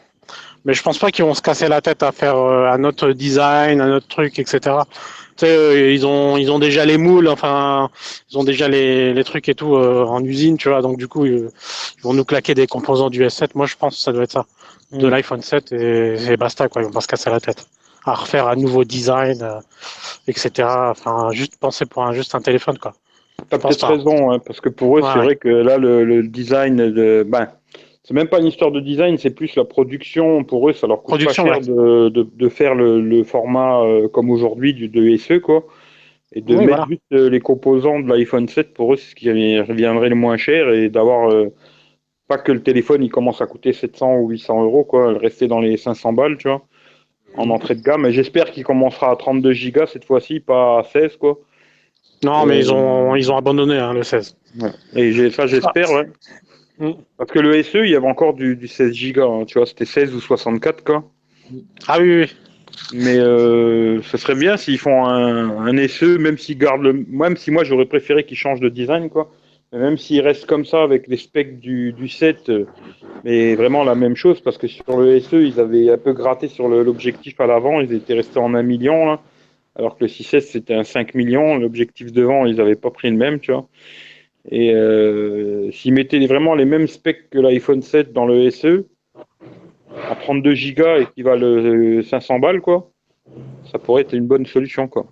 [0.65, 3.81] Mais je pense pas qu'ils vont se casser la tête à faire un autre design,
[3.81, 4.75] un autre truc, etc.
[5.37, 7.89] Sais, euh, ils ont ils ont déjà les moules, enfin,
[8.31, 10.81] ils ont déjà les, les trucs et tout euh, en usine, tu vois.
[10.81, 11.49] Donc du coup, ils,
[11.97, 13.49] ils vont nous claquer des composants du S7.
[13.55, 14.45] Moi, je pense que ça doit être ça,
[14.91, 15.09] de Mm.
[15.09, 16.81] l'iPhone 7 et, et basta quoi.
[16.81, 17.67] Ils vont pas se casser la tête
[18.05, 19.41] à refaire un nouveau design.
[19.43, 19.59] euh,
[20.27, 20.67] etc.
[20.91, 22.93] Enfin, juste penser pour un, juste un téléphone, quoi.
[23.49, 25.25] T'as peut-être raison, hein, parce que pour eux, Ouais, c'est ouais.
[25.25, 27.23] vrai que là, le, le design de.
[27.27, 27.47] Ben,
[28.07, 30.45] c'est même pas une histoire de design, c'est plus la production.
[30.45, 33.81] Pour eux, ça leur coûte Production, pas cher de, de, de faire le, le format
[33.83, 35.65] euh, comme aujourd'hui du de SE, quoi.
[36.33, 36.85] Et de Oui, mettre voilà.
[36.89, 40.37] juste euh, les composants de l'iPhone 7, pour eux, c'est ce qui reviendrait le moins
[40.37, 41.29] cher et d'avoir.
[41.31, 41.49] euh,
[42.27, 45.59] pas que le téléphone il commence à coûter 700 ou 800 euros, quoi, rester dans
[45.61, 46.61] les 500 balles, tu vois,
[47.37, 48.05] en entrée de gamme.
[48.05, 51.39] Et j'espère qu'il commencera à 32 gigas cette fois-ci, pas à 16, quoi.
[52.23, 54.35] Non, mais ils ont, ils ont abandonné hein, le 16.
[54.95, 56.07] Et ça, j'espère, ouais.
[56.79, 56.91] Mm.
[57.17, 59.65] Parce que le SE, il y avait encore du, du 16 Go, hein, tu vois,
[59.65, 61.03] c'était 16 ou 64, quoi.
[61.87, 62.35] Ah oui, oui.
[62.93, 67.05] Mais euh, ce serait bien s'ils font un, un SE, même s'ils gardent le.
[67.09, 69.31] Même si moi, j'aurais préféré qu'ils changent de design, quoi.
[69.71, 72.65] Mais même s'ils restent comme ça avec les specs du, du 7, euh,
[73.23, 76.47] mais vraiment la même chose, parce que sur le SE, ils avaient un peu gratté
[76.47, 79.21] sur l'objectif à l'avant, ils étaient restés en 1 million, là.
[79.75, 83.17] Alors que le 6S, c'était un 5 millions, l'objectif devant, ils n'avaient pas pris le
[83.17, 83.67] même, tu vois.
[84.49, 88.85] Et euh, s'ils mettaient vraiment les mêmes specs que l'iPhone 7 dans le SE,
[90.09, 92.89] à 32 Go et qui valent euh, 500 balles, quoi,
[93.71, 95.05] ça pourrait être une bonne solution, quoi.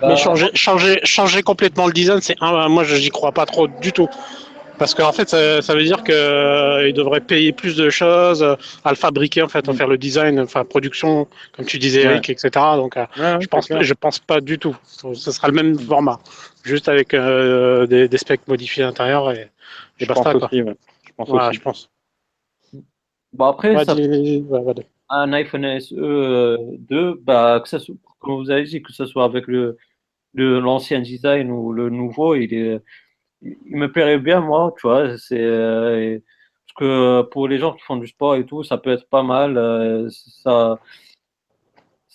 [0.00, 3.46] Bah, Mais changer, changer, changer complètement le design, c'est un, moi, je n'y crois pas
[3.46, 4.08] trop du tout.
[4.78, 8.90] Parce qu'en fait, ça, ça veut dire qu'ils devraient payer plus de choses euh, à
[8.90, 12.12] le fabriquer, en fait, à faire le design, enfin, production, comme tu disais, Ouais.
[12.12, 12.50] Eric, etc.
[12.76, 14.76] Donc, euh, Ouais, je pense, je pense pas du tout.
[15.14, 16.18] Ce sera le même format,
[16.66, 19.50] juste avec euh, des, des specs modifiés à l'intérieur et, et
[19.98, 20.48] je basta, pense quoi.
[20.48, 20.62] aussi.
[20.62, 20.76] ouais.
[21.06, 21.56] Je pense Voilà, aussi.
[21.58, 21.90] je pense.
[23.32, 24.74] Bon, après, Ouais, ça dis- ouais, ouais.
[25.08, 29.06] un iPhone SE euh, 2, bah, que ça soit, comme vous avez dit, que ce
[29.06, 29.76] soit avec le,
[30.34, 32.80] le, l'ancien design ou le nouveau, il est,
[33.42, 36.18] il me plairait bien, moi, tu vois, c'est, euh,
[36.68, 39.22] parce que pour les gens qui font du sport et tout, ça peut être pas
[39.24, 40.78] mal, euh, ça,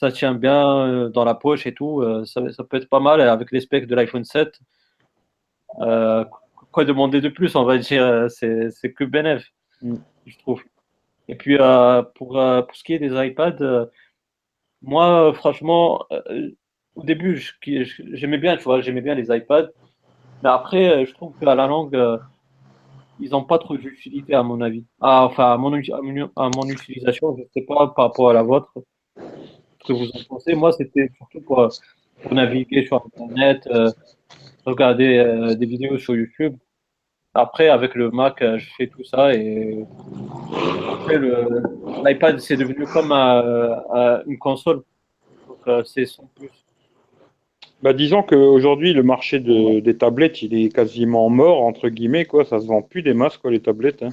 [0.01, 2.99] ça tient bien euh, dans la poche et tout, euh, ça, ça peut être pas
[2.99, 4.59] mal avec les specs de l'iPhone 7.
[5.79, 6.25] Euh,
[6.71, 9.47] quoi demander de plus, on va dire, c'est, que bénéf,
[9.83, 9.95] Mm.
[10.25, 10.63] je trouve.
[11.27, 13.87] Et puis, euh, pour, euh, pour ce qui est des iPads,
[14.81, 16.05] moi, franchement,
[16.95, 17.37] au début,
[18.13, 19.69] j'aimais bien, tu vois, j'aimais bien les iPads.
[20.43, 21.95] Mais après, je trouve qu'à la langue,
[23.19, 24.83] ils n'ont pas trop d'utilité, à mon avis.
[24.99, 28.05] Ah, enfin, à mon, u- à mon- à mon utilisation, je ne sais pas par
[28.05, 28.73] rapport à la vôtre,
[29.83, 30.53] que vous en pensez.
[30.53, 31.69] Moi, c'était surtout pour, euh,
[32.31, 33.89] naviguer sur Internet, euh,
[34.65, 36.55] regarder euh, des vidéos sur YouTube.
[37.33, 39.85] Après, avec le Mac, je fais tout ça et
[40.91, 43.13] après, l'iPad, c'est devenu comme
[44.27, 44.83] une console.
[45.47, 46.49] Donc, c'est son plus.
[47.81, 52.43] Bah, disons qu'aujourd'hui, le marché de, des tablettes, il est quasiment mort, entre guillemets, quoi.
[52.43, 54.03] Ça se vend plus des masses, quoi, les tablettes.
[54.03, 54.09] hein.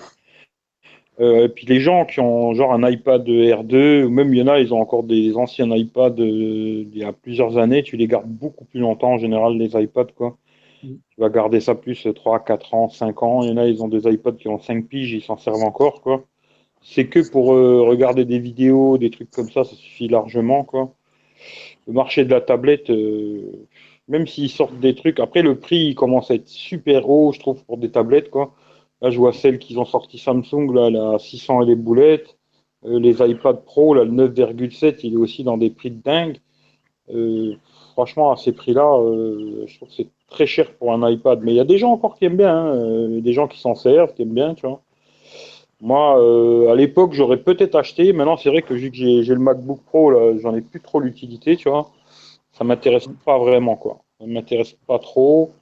[1.20, 4.42] Euh, et puis les gens qui ont genre un iPad R2, ou même il y
[4.42, 7.96] en a, ils ont encore des anciens iPads euh, d'il y a plusieurs années, tu
[7.96, 10.37] les gardes beaucoup plus longtemps en général, les iPads, quoi.
[10.83, 10.94] Mm.
[11.11, 13.42] Tu vas garder ça plus 3, 4 ans, 5 ans.
[13.42, 15.64] Il y en a, ils ont des iPads qui ont 5 piges, ils s'en servent
[15.64, 16.24] encore, quoi.
[16.83, 20.94] C'est que pour euh, regarder des vidéos, des trucs comme ça, ça suffit largement, quoi.
[21.87, 23.66] Le marché de la tablette, euh,
[24.09, 27.40] même s'ils sortent des trucs, après le prix il commence à être super haut, je
[27.40, 28.54] trouve, pour des tablettes, quoi.
[29.00, 32.37] Là, je vois celles qu'ils ont sorti Samsung, là, la 600 et les boulettes.
[32.84, 36.38] Euh, les iPad Pro, là, le 9,7, il est aussi dans des prix de dingue.
[37.11, 37.54] Euh,
[37.92, 41.40] franchement, à ces prix-là, euh, je trouve que c'est très cher pour un iPad.
[41.42, 43.58] Mais il y a des gens encore qui aiment bien, hein, euh, des gens qui
[43.58, 44.82] s'en servent, qui aiment bien, tu vois.
[45.80, 48.12] Moi, euh, à l'époque, j'aurais peut-être acheté.
[48.12, 51.00] Maintenant, c'est vrai que vu que j'ai le MacBook Pro, là, j'en ai plus trop
[51.00, 51.90] l'utilité, tu vois.
[52.52, 54.00] Ça m'intéresse pas vraiment, quoi.
[54.20, 55.52] Ça m'intéresse pas trop.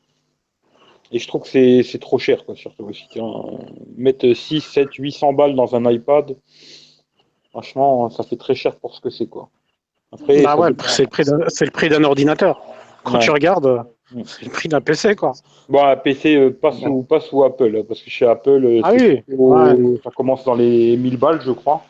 [1.13, 3.07] Et je trouve que c'est trop cher, quoi, surtout aussi.
[3.17, 3.51] vois.
[3.97, 6.37] Mettre 6, 7, 800 balles dans un iPad,
[7.51, 9.49] franchement, ça fait très cher pour ce que c'est, quoi.
[10.13, 12.61] Après, Ah ça ouais, c'est le prix d'un- c'est le prix d'un ordinateur.
[13.05, 13.19] Quand Ouais.
[13.21, 13.85] tu regardes,
[14.25, 15.33] c'est le prix d'un PC, quoi.
[15.69, 18.81] Bon, un PC, euh, pas, sous, pas sous Apple, hein, parce que chez Apple, euh,
[18.83, 20.01] Ah c'est oui, au- ouais.
[20.03, 21.85] ça commence dans les 1000 balles, je crois.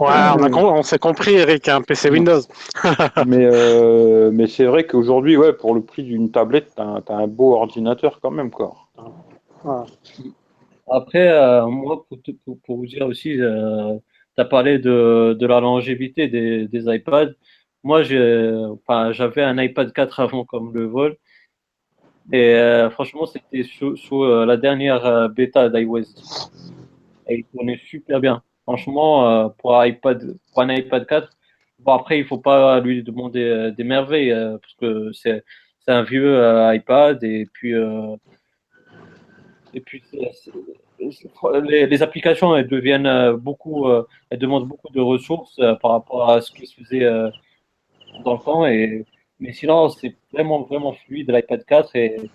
[0.00, 2.40] Ouais, on, a on s'est compris, Eric, un PC Windows.
[3.26, 7.14] mais euh, mais c'est vrai qu'aujourd'hui, ouais, pour le prix d'une tablette, t'as un, t'as
[7.14, 8.74] un beau ordinateur quand même, quoi.
[10.90, 13.42] Après, euh, moi, pour, te- pour, pour vous dire aussi, tu
[14.40, 17.32] as parlé de, de la longévité des, des iPads.
[17.82, 21.16] Moi, j'ai, enfin, j'avais un iPad 4 avant comme le vol.
[22.32, 26.50] Et euh, franchement, c'était sous, sous, euh, la dernière euh, bêta d'iOS 10.
[27.28, 28.42] Et il tournait super bien.
[28.64, 31.28] Franchement, euh, pour, un iPad, pour un iPad 4,
[31.80, 35.44] bon, après, il faut pas lui demander euh, des merveilles euh, parce que c'est,
[35.86, 36.40] un vieux
[36.74, 37.74] iPad et puis,
[41.62, 43.86] les, applications elles deviennent beaucoup,
[44.30, 47.06] elles demandent beaucoup de ressources par rapport à ce qui se faisait
[48.24, 48.66] dans le temps.
[48.66, 49.04] Et,
[49.40, 51.96] mais sinon, c'est vraiment, vraiment fluide l'iPad 4.
[51.96, 52.30] Et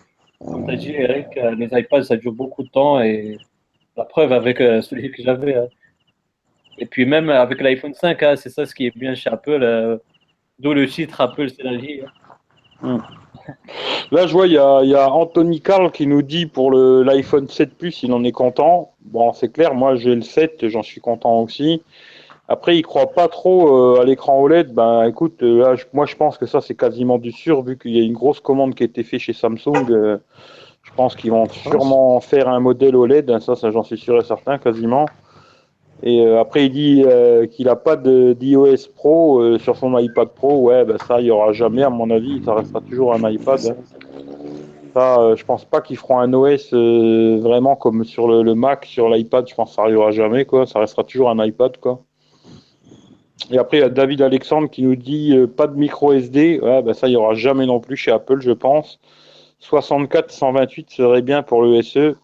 [0.45, 3.01] comme tu as dit, Eric, les iPads, ça dure beaucoup de temps.
[3.01, 3.39] Et
[3.97, 5.55] la preuve avec celui que j'avais.
[6.79, 9.59] Et puis même avec l'iPhone 5, hein, c'est ça ce qui est bien chez Apple.
[9.61, 9.97] euh,
[10.59, 12.01] D'où le titre Apple, vie.
[12.83, 12.97] hein.
[14.11, 18.03] Là, je vois, il y a, Anthony Carl qui nous dit pour l'iPhone 7 Plus,
[18.03, 18.91] il en est content.
[19.01, 21.81] Bon, c'est clair, moi j'ai le 7, j'en suis content aussi.
[22.47, 24.73] Après, il croit pas trop euh, à l'écran OLED.
[24.73, 27.95] Ben, écoute, euh, là, moi je pense que ça c'est quasiment du sûr, vu qu'il
[27.95, 29.85] y a une grosse commande qui a été faite chez Samsung.
[29.87, 34.23] je pense qu'ils vont sûrement faire un modèle OLED, ça, ça j'en suis sûr et
[34.23, 35.05] certain, quasiment.
[36.01, 40.29] Et euh, après, il dit euh, qu'il n'a pas d'iOS Pro euh, sur son iPad
[40.29, 40.59] Pro.
[40.59, 42.41] Ouais, ben ça, il n'y aura jamais, à mon avis.
[42.43, 43.59] Ça restera toujours un iPad.
[44.93, 49.47] Ça, je pense pas qu'ils feront un OS vraiment comme sur le, Mac, sur l'iPad.
[49.47, 50.65] Je pense que ça arrivera jamais, quoi.
[50.65, 52.01] Ça restera toujours un iPad, quoi.
[53.51, 56.59] Et après, il y a David Alexandre qui nous dit pas de micro SD.
[56.61, 58.99] Ouais, ben ça, il n'y aura jamais non plus chez Apple, je pense.
[59.59, 62.15] 64, 128 serait bien pour le SE.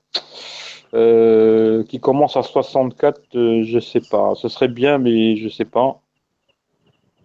[0.95, 4.33] Euh, qui commence à 64, euh, je sais pas.
[4.35, 5.99] Ce serait bien, mais je sais pas.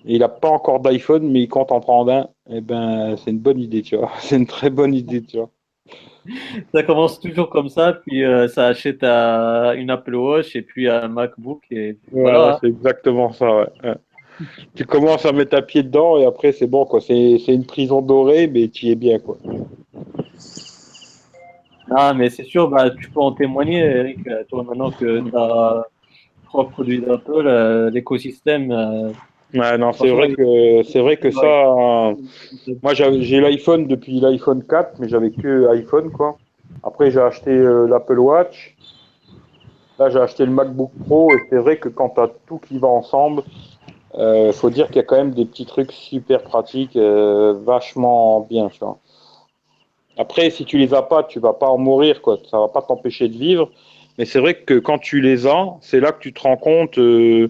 [0.05, 2.29] Il n'a pas encore d'iPhone, mais il compte en prendre un.
[2.51, 4.11] Eh ben, c'est une bonne idée, tu vois.
[4.21, 5.51] C'est une très bonne idée, tu vois.
[6.75, 10.89] Ça commence toujours comme ça, puis euh, ça achète à une Apple Watch et puis
[10.89, 11.63] un MacBook.
[11.71, 12.59] Et Voilà, voilà.
[12.61, 13.51] c'est exactement ça.
[13.57, 13.67] ouais.
[13.85, 13.95] Ouais.
[14.75, 17.01] Tu commences à mettre un pied dedans et après c'est bon quoi.
[17.01, 19.37] C'est c'est une prison dorée, mais tu y es bien quoi.
[21.91, 25.37] Ah, mais c'est sûr, bah, tu peux en témoigner, Eric, euh, toi, maintenant que tu
[25.37, 25.85] as
[26.45, 28.71] trois produits d'Apple, euh, l'écosystème.
[28.71, 29.13] euh,
[29.53, 31.47] Ouais, non, c'est vrai que c'est vrai que ça.
[31.47, 32.15] euh,
[32.83, 36.39] Moi, j'ai l'iPhone depuis l'iPhone 4, mais j'avais que iPhone, quoi.
[36.85, 37.51] Après, j'ai acheté
[37.89, 38.77] l'Apple Watch.
[39.99, 42.79] Là, j'ai acheté le MacBook Pro, et c'est vrai que quand tu as tout qui
[42.79, 43.43] va ensemble,
[44.53, 48.79] faut dire qu'il y a quand même des petits trucs super pratiques, vachement bien, tu
[48.79, 48.99] vois.
[50.21, 52.39] Après, si tu les as pas, tu vas pas en mourir, quoi.
[52.51, 53.71] Ça va pas t'empêcher de vivre.
[54.19, 56.99] Mais c'est vrai que quand tu les as, c'est là que tu te rends compte
[56.99, 57.49] euh,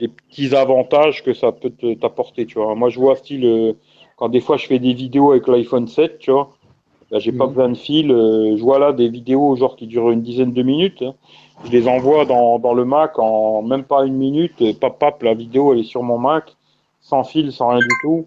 [0.00, 2.74] des petits avantages que ça peut te- t'apporter, tu vois.
[2.74, 3.74] Moi, je vois style, euh,
[4.16, 6.50] quand des fois je fais des vidéos avec l'iPhone 7, tu vois,
[7.10, 7.52] là, j'ai pas Mhm.
[7.54, 8.10] besoin de fil.
[8.12, 11.02] euh, je vois là des vidéos genre qui durent une dizaine de minutes.
[11.02, 11.14] hein.
[11.64, 14.78] Je les envoie dans, dans le Mac en même pas une minute.
[14.80, 16.56] Pap, pap, la vidéo elle est sur mon Mac,
[17.00, 18.26] sans fil, sans rien du tout.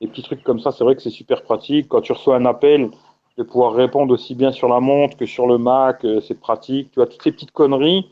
[0.00, 1.88] Des petits trucs comme ça, c'est vrai que c'est super pratique.
[1.88, 2.90] Quand tu reçois un appel,
[3.38, 6.90] de pouvoir répondre aussi bien sur la montre que sur le Mac, euh, c'est pratique.
[6.90, 8.10] Tu vois, toutes ces petites conneries,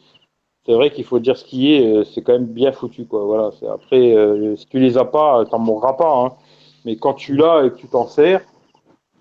[0.64, 3.24] c'est vrai qu'il faut dire ce qui est, euh, c'est quand même bien foutu, quoi.
[3.24, 3.50] Voilà.
[3.58, 6.32] C'est après, euh, si tu les as pas, t'en mourras pas, hein.
[6.84, 8.40] Mais quand tu l'as et que tu t'en sers,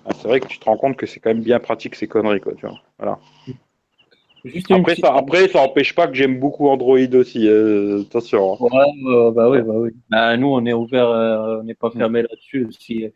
[0.06, 2.08] ah, c'est vrai que tu te rends compte que c'est quand même bien pratique ces
[2.08, 2.54] conneries, quoi.
[2.54, 2.80] Tu vois.
[3.00, 3.18] Voilà.
[4.44, 7.48] Juste Après, petite- ça, après, ça empêche pas que j'aime beaucoup Android aussi.
[7.48, 8.54] euh, attention.
[8.54, 8.58] hein.
[8.60, 9.90] Ouais, ouais, bah oui, bah oui.
[10.08, 12.68] Bah, nous, on est ouvert, euh, on n'est pas fermé là-dessus.
[12.80, 13.08] Si,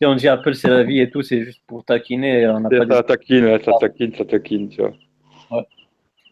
[0.00, 2.48] si on dit Apple, c'est la vie et tout, c'est juste pour taquiner.
[2.48, 4.92] On n'a pas Ça taquine, ouais, ça taquine, ça taquine, tu vois.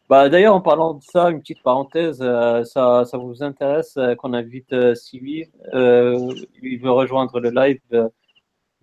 [0.09, 4.14] Bah, d'ailleurs, en parlant de ça, une petite parenthèse, euh, ça, ça vous intéresse euh,
[4.14, 7.78] qu'on invite euh, Sylvie euh, Il veut rejoindre le live,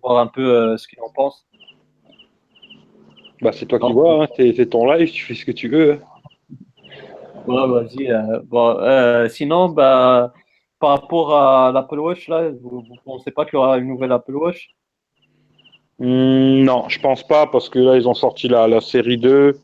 [0.00, 1.48] voir un peu ce qu'il en pense.
[3.42, 5.94] Bah, c'est toi qui vois, hein, c'est ton live, tu fais ce que tu veux.
[5.94, 6.00] hein.
[7.48, 8.08] Ouais, vas-y.
[8.44, 10.32] bon, sinon, bah,
[10.78, 14.12] par rapport à l'Apple Watch, là, vous ne pensez pas qu'il y aura une nouvelle
[14.12, 14.75] Apple Watch?
[15.98, 19.58] Hmm, non, je pense pas parce que là ils ont sorti la, la série 2.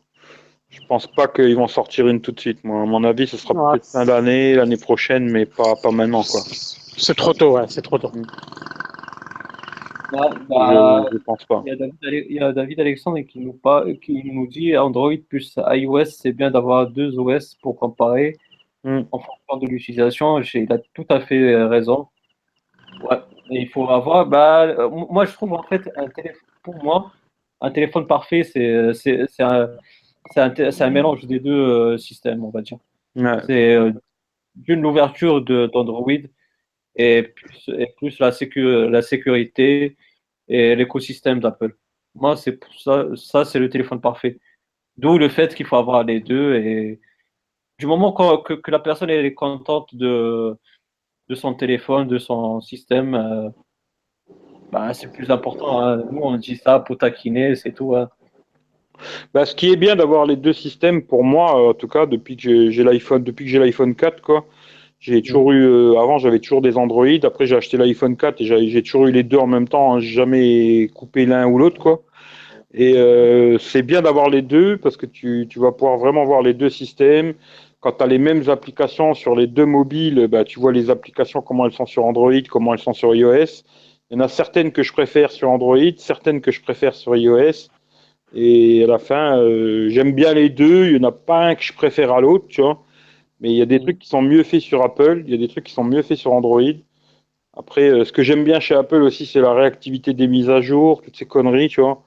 [0.69, 2.63] Je pense pas qu'ils vont sortir une tout de suite.
[2.63, 3.73] Moi, à mon avis, ce sera Ouais.
[3.73, 6.39] peut-être fin d'année, l'année prochaine, mais pas, pas maintenant quoi.
[6.97, 8.09] C'est trop tôt, ouais, c'est trop tôt.
[10.11, 11.61] Ouais, bah, Je, je pense pas.
[11.65, 13.59] Il y a David, Ale- il y a David Alexandre qui nous,
[14.01, 18.37] qui nous dit Android plus iOS, c'est bien d'avoir deux OS pour comparer
[18.85, 19.03] Mm.
[19.13, 20.41] en fonction de l'utilisation.
[20.41, 22.07] Il a tout à fait raison.
[23.09, 23.17] Ouais.
[23.49, 24.25] Et il faut avoir.
[24.27, 27.11] Bah, euh, moi, je trouve en fait un téléphone, pour moi,
[27.61, 29.69] un téléphone parfait, c'est c'est- c'est un,
[30.33, 30.53] c'est un,
[30.87, 32.77] un mélange des deux euh, systèmes, on va dire.
[33.15, 33.37] Ouais.
[33.47, 33.91] C'est euh,
[34.55, 36.07] d'une l'ouverture de- d'Android
[36.95, 39.97] et plus, et plus la, sécu- la sécurité
[40.47, 41.75] et l'écosystème d'Apple.
[42.15, 44.39] Moi, c'est pour ça, ça c'est le téléphone parfait.
[44.97, 47.01] D'où le fait qu'il faut avoir les deux et
[47.79, 50.57] du moment que, que la personne est contente de,
[51.29, 53.49] de son téléphone, de son système, euh,
[54.71, 55.81] bah, c'est plus important.
[55.81, 56.03] hein.
[56.11, 57.95] Nous, on dit ça pour taquiner, c'est tout.
[57.95, 58.09] hein.
[59.33, 62.05] Bah, ce qui est bien d'avoir les deux systèmes, pour moi, euh, en tout cas,
[62.05, 64.45] depuis que j'ai- l'iPhone, depuis que j'ai l'iPhone 4, quoi,
[64.99, 68.45] j'ai toujours eu, euh, avant j'avais toujours des Android, après j'ai acheté l'iPhone 4 et
[68.45, 71.79] j'ai toujours eu les deux en même temps, hein, j'ai jamais coupé l'un ou l'autre,
[71.81, 72.03] quoi.
[72.73, 76.41] Et euh, c'est bien d'avoir les deux parce que tu, tu vas pouvoir vraiment voir
[76.41, 77.33] les deux systèmes.
[77.79, 81.41] Quand tu as les mêmes applications sur les deux mobiles, bah, tu vois les applications,
[81.41, 83.63] comment elles sont sur Android, comment elles sont sur iOS.
[84.09, 87.15] Il y en a certaines que je préfère sur Android, certaines que je préfère sur
[87.15, 87.69] iOS.
[88.33, 90.87] Et à la fin, euh, j'aime bien les deux.
[90.87, 92.83] Il n'y en a pas un que je préfère à l'autre, tu vois.
[93.41, 93.83] Mais il y a des Mhm.
[93.83, 96.01] trucs qui sont mieux faits sur Apple, il y a des trucs qui sont mieux
[96.03, 96.61] faits sur Android.
[97.55, 100.61] Après, euh, ce que j'aime bien chez Apple aussi, c'est la réactivité des mises à
[100.61, 102.03] jour, toutes ces conneries, tu vois.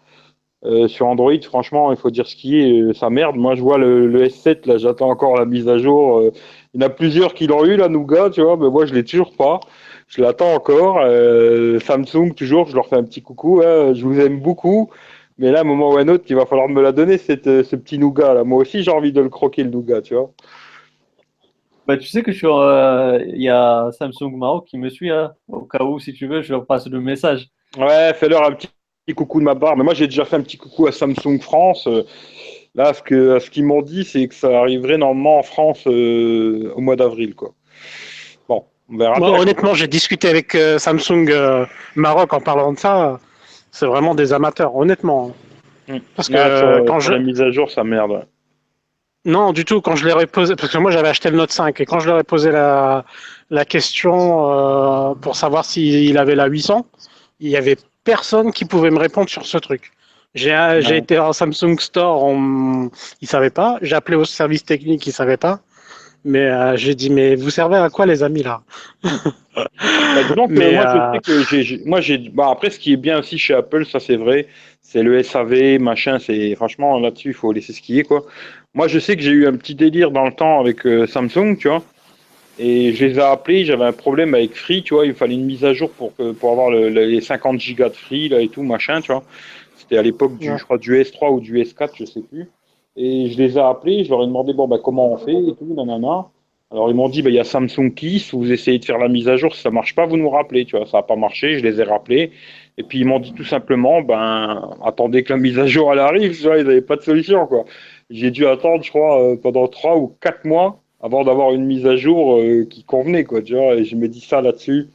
[0.66, 3.36] Euh, sur Android, franchement, il faut dire ce qui est, euh, ça merde.
[3.36, 6.18] Moi, je vois le, le S7, là, j'attends encore la mise à jour.
[6.18, 6.30] Euh,
[6.74, 8.92] il y en a plusieurs qui l'ont eu, la Nougat, tu vois, mais moi, je
[8.92, 9.60] l'ai toujours pas.
[10.08, 11.00] Je l'attends encore.
[11.80, 13.60] Samsung, toujours, je leur fais un petit coucou.
[13.64, 13.92] hein.
[13.94, 14.90] je vous aime beaucoup.
[15.38, 17.18] Mais là, à un moment ou à un autre, il va falloir me la donner,
[17.18, 18.44] cette, ce petit nougat là.
[18.44, 20.30] Moi aussi, j'ai envie de le croquer, le nougat, tu vois.
[21.86, 22.54] Bah, tu sais que sur,
[23.26, 25.32] il y a Samsung Maroc qui me suit, hein.
[25.48, 27.48] Au cas où, si tu veux, je leur passe le message.
[27.78, 28.68] Ouais, fais-leur un petit
[29.14, 29.76] coucou de ma part.
[29.76, 31.86] Mais moi, j'ai déjà fait un petit coucou à Samsung France.
[31.86, 32.02] Euh,
[32.76, 36.70] Là, ce que, ce qu'ils m'ont dit, c'est que ça arriverait normalement en France euh,
[36.76, 37.54] au mois d'avril, quoi.
[38.46, 39.18] Bon, on verra.
[39.18, 43.18] Honnêtement, j'ai discuté avec euh, Samsung euh, Maroc en parlant de ça.
[43.70, 45.34] C'est vraiment des amateurs, honnêtement.
[45.88, 45.98] Hmm.
[46.14, 48.26] Parce que sur, quand je la mise à jour, ça merde.
[49.24, 51.52] non, du tout, quand je leur ai posé, parce que moi j'avais acheté le Note
[51.52, 53.06] 5 et quand je leur ai posé la,
[53.48, 56.86] la question pour savoir s'il avait la 800,
[57.40, 57.76] il y avait
[58.06, 59.92] personne qui pouvait me répondre sur ce truc.
[60.34, 60.98] J'ai euh, Ouais.
[60.98, 62.90] été en Samsung Store, on...
[63.22, 63.78] ils savaient pas.
[63.82, 65.60] J'ai appelé au service technique, ils savaient pas.
[66.24, 68.62] Mais euh, j'ai dit, mais vous servez à quoi les amis là?
[70.14, 72.92] Bah, Mais, moi, euh, je sais que j'ai, j'ai- moi, j'ai, bah, après, ce qui
[72.92, 74.48] est bien aussi chez Apple, ça c'est vrai,
[74.82, 78.24] c'est le SAV, machin, c'est, franchement, là-dessus, il faut laisser ce qui est, quoi.
[78.74, 81.56] Moi, je sais que j'ai eu un petit délire dans le temps avec euh, Samsung,
[81.58, 81.82] tu vois,
[82.58, 85.44] et je les ai appelés, j'avais un problème avec Free, tu vois, il fallait une
[85.44, 88.40] mise à jour pour, que, pour avoir le- le- les 50 gigas de Free, là,
[88.40, 89.22] et tout, machin, tu vois.
[89.76, 90.58] C'était à l'époque du, Ouais.
[90.58, 92.48] je crois, du S3 ou du S4, je sais plus.
[92.96, 95.54] Et je les ai appelés, je leur ai demandé, bon, bah, comment on fait, et
[95.54, 96.26] tout, nanana.
[96.72, 99.08] Alors ils m'ont dit, bah, il y a Samsung Kiss, vous essayez de faire la
[99.08, 101.14] mise à jour, si ça marche pas, vous nous rappelez, tu vois, ça n'a pas
[101.14, 102.32] marché, je les ai rappelés.
[102.78, 106.00] Et puis ils m'ont dit tout simplement, ben, attendez que la mise à jour elle
[106.00, 107.64] arrive, tu vois, ils n'avaient pas de solution, quoi.
[108.10, 111.86] J'ai dû attendre, je crois, euh, pendant trois ou quatre mois avant d'avoir une mise
[111.86, 114.88] à jour euh, qui convenait, quoi, tu vois, et je me dis ça là-dessus.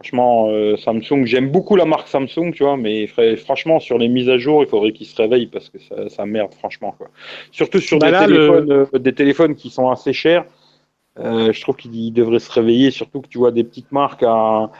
[0.00, 4.08] Franchement, euh, Samsung, j'aime beaucoup la marque Samsung, tu vois, mais fra- franchement, sur les
[4.08, 7.08] mises à jour, il faudrait qu'ils se réveillent parce que ça, ça merde, franchement, quoi.
[7.50, 10.44] Surtout sur Bah des, là, le- téléphones, euh, des téléphones qui sont assez chers.
[11.18, 14.70] Je trouve qu'ils devraient se réveiller, surtout que tu vois des petites marques à.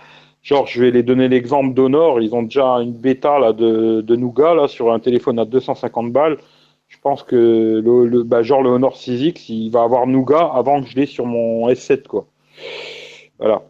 [0.42, 4.16] Genre, je vais les donner l'exemple d'Honor, ils ont déjà une bêta là, de, de
[4.16, 6.36] Nougat là, sur un téléphone à 250 balles.
[7.06, 7.36] Je pense que
[7.84, 11.06] le, le- bah, genre le Honor 6X, il va avoir Nougat avant que je l'ai
[11.06, 12.02] sur mon S7.
[12.08, 12.26] Quoi.
[13.38, 13.62] Voilà.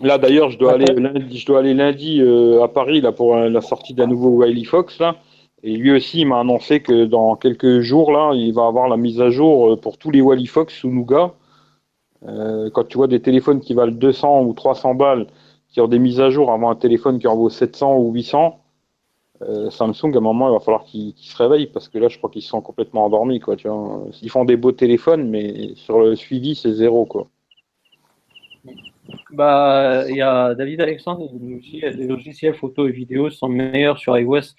[0.00, 3.36] Là d'ailleurs, je dois aller lundi, je dois aller lundi euh, à Paris là, pour
[3.36, 4.98] la sortie d'un nouveau Wiley Fox.
[5.00, 5.16] Là.
[5.64, 8.96] Et lui aussi, il m'a annoncé que dans quelques jours, là, il va avoir la
[8.96, 11.34] mise à jour euh, pour tous les Wally Fox sous Nougat.
[12.26, 15.26] Euh, quand tu vois des téléphones qui valent 200 ou 300 balles,
[15.68, 18.58] qui ont des mises à jour avant un téléphone qui en vaut 700 ou 800,
[19.42, 22.18] euh, Samsung, à un moment, il va falloir qu'ils se réveillent parce que là, je
[22.18, 23.40] crois qu'ils sont complètement endormis.
[23.40, 24.04] Quoi, tu vois.
[24.22, 27.04] Ils font des beaux téléphones, mais sur le suivi, c'est zéro.
[27.04, 27.28] Quoi.
[29.30, 33.98] Bah, il y a David Alexandre, il nous les logiciels photo et vidéo sont meilleurs
[33.98, 34.54] sur iOS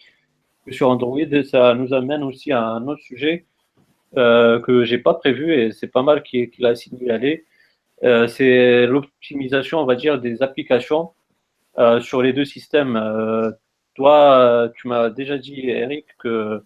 [0.65, 1.43] que sur Android.
[1.43, 3.45] Ça nous amène aussi à un autre sujet
[4.17, 7.45] euh, que j'ai pas prévu et c'est pas mal qu'il qu'il a signalé.
[8.03, 11.11] Euh, c'est l'optimisation, on va dire, des applications
[11.77, 12.95] euh, sur les deux systèmes.
[13.97, 16.61] Toi, euh, tu m'as déjà dit, Eric, que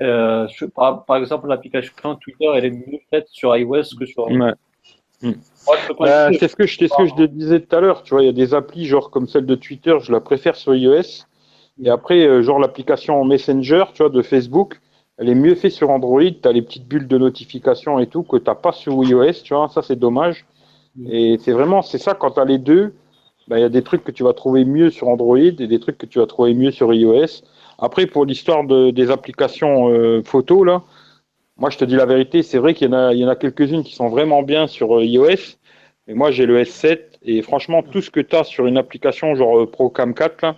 [0.00, 4.28] euh, sur- par, par exemple, l'application Twitter, elle est mieux faite sur iOS que sur
[4.28, 4.46] Android.
[4.46, 4.54] Ouais.
[5.24, 8.02] Euh, pas- c'est ce que je, c'est ce que je te disais tout à l'heure.
[8.04, 10.56] Tu vois, il y a des applis genre comme celle de Twitter, je la préfère
[10.56, 11.26] sur iOS.
[11.82, 14.80] Et après, euh, genre l'application Messenger, tu vois, de Facebook,
[15.18, 16.22] elle est mieux faite sur Android.
[16.22, 19.42] Tu as les petites bulles de notification et tout que tu n'as pas sur iOS.
[19.44, 20.46] Tu vois, ça c'est dommage.
[21.10, 22.94] Et c'est vraiment, c'est ça quand tu as les deux.
[23.58, 25.98] Il y a des trucs que tu vas trouver mieux sur Android et des trucs
[25.98, 27.42] que tu vas trouver mieux sur iOS.
[27.78, 30.82] Après, pour l'histoire de, des applications euh, photos, là,
[31.56, 33.28] moi je te dis la vérité, c'est vrai qu'il y en a, il y en
[33.28, 35.56] a quelques-unes qui sont vraiment bien sur euh, iOS.
[36.06, 39.34] Mais moi, j'ai le S7 et franchement, tout ce que tu as sur une application
[39.34, 40.56] genre euh, Procam 4, là,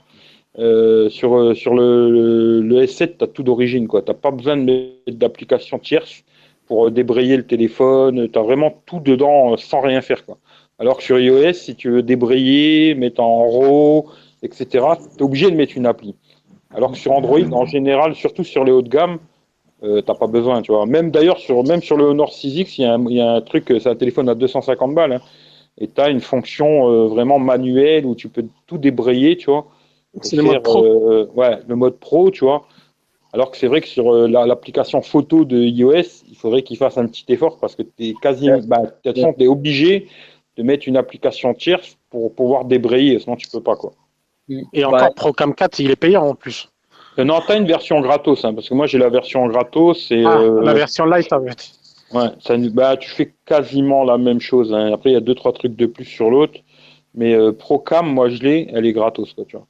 [0.59, 3.89] euh, sur, euh, sur le, le, le S7, tu as tout d'origine.
[3.89, 4.57] Tu n'as pas besoin
[5.07, 6.25] d'application tierce
[6.67, 8.29] pour débrayer le téléphone.
[8.31, 10.25] Tu as vraiment tout dedans sans rien faire.
[10.25, 10.39] Quoi.
[10.83, 14.07] Alors que sur iOS, si tu veux débrayer, mettre en RAW,
[14.43, 16.17] etc., tu es obligé de mettre une appli.
[16.75, 19.19] Alors que sur Android, en général, surtout sur les hauts de gamme,
[19.85, 20.85] euh, t'as pas besoin, tu vois.
[20.87, 23.31] Même d'ailleurs, sur, même sur le Honor 6X, il y, a un- il y a
[23.31, 25.21] un truc, c'est un téléphone à 250 balles, hein,
[25.79, 29.67] et tu as une fonction euh, vraiment manuelle où tu peux tout débrayer, tu vois.
[30.23, 30.85] C'est le mode pro.
[30.85, 32.67] euh, ouais, le mode pro, tu vois.
[33.33, 36.77] Alors que c'est vrai que sur euh, la- l'application photo de iOS, il faudrait qu'il
[36.77, 40.09] fasse un petit effort parce que tu es quasi, bah, es obligé
[40.57, 43.93] de mettre une application tierce pour pouvoir débrayer, sinon tu peux pas, quoi.
[44.49, 46.69] Et Bah, encore, Procam 4, il est payant en plus.
[47.19, 50.11] Euh, non, tu as une version gratos, hein, parce que moi j'ai la version gratos
[50.11, 51.73] et Ah, euh, la version light, en fait.
[52.13, 54.73] Ouais, ça, bah, tu fais quasiment la même chose.
[54.75, 54.93] hein.
[54.93, 56.61] Après, il y a deux, trois trucs de plus sur l'autre.
[57.15, 59.67] Mais euh, Procam, moi, je l'ai, elle est gratos, quoi, tu vois.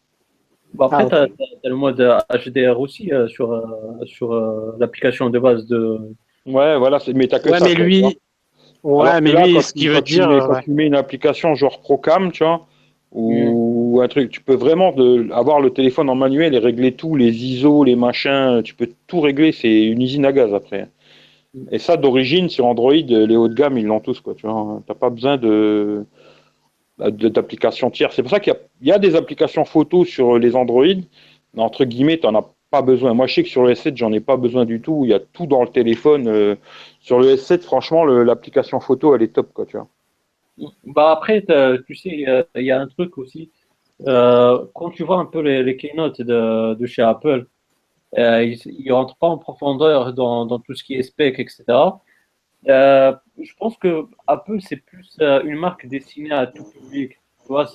[0.75, 3.63] Bon, après, Ah, t'as as, le mode HDR aussi euh, sur, euh,
[4.07, 5.99] sur euh, l'application de base de.
[6.47, 7.65] Ouais, voilà, c'est- mais t'as que Ouais, ça.
[7.65, 8.13] mais quoi, lui, tu vois.
[8.83, 10.63] Ouais, Alors mais là, lui, ce tu- qu'il veut dire, mets- euh, quand ouais.
[10.63, 12.67] tu mets une application genre Procam, tu vois,
[13.13, 17.15] ou un truc, tu peux vraiment de, avoir le téléphone en manuel et régler tout,
[17.17, 20.89] les ISO, les machins, tu peux tout régler, c'est une usine à gaz après.
[21.73, 24.83] Et ça, d'origine, sur Android, les hauts de gamme, ils l'ont tous, quoi, tu vois.
[24.87, 26.07] T'as pas besoin de
[26.99, 28.15] de- d'applications tierces.
[28.17, 30.85] C'est pour ça qu'il y y a des applications photos sur les Android,
[31.55, 33.15] mais entre guillemets, tu n'en as pas besoin.
[33.15, 35.03] Moi, je sais que sur le S7, j'en ai pas besoin du tout.
[35.05, 36.29] Il y a tout dans le téléphone.
[36.29, 36.57] euh,
[37.03, 39.89] sur le S7, franchement, l'application photo, elle est top, quoi, tu vois.
[40.85, 41.45] Bah après,
[41.87, 43.51] tu sais, il y a- un truc aussi.
[44.07, 47.47] Euh, quand tu vois un peu les, les keynotes de, chez Apple,
[48.19, 51.65] euh, ils ne rentrent pas en profondeur dans, tout ce qui est spec, etc.
[52.69, 57.19] Euh, je pense que Apple, c'est plus une marque destinée à tout public.
[57.43, 57.67] Tu vois,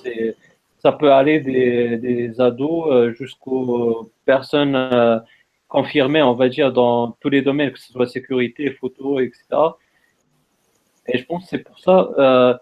[0.78, 5.22] ça peut aller des, des ados jusqu'aux personnes
[5.68, 9.44] confirmées, on va dire, dans tous les domaines, que ce soit sécurité, photo, etc.
[11.06, 12.54] Et je pense que c'est pour ça, euh,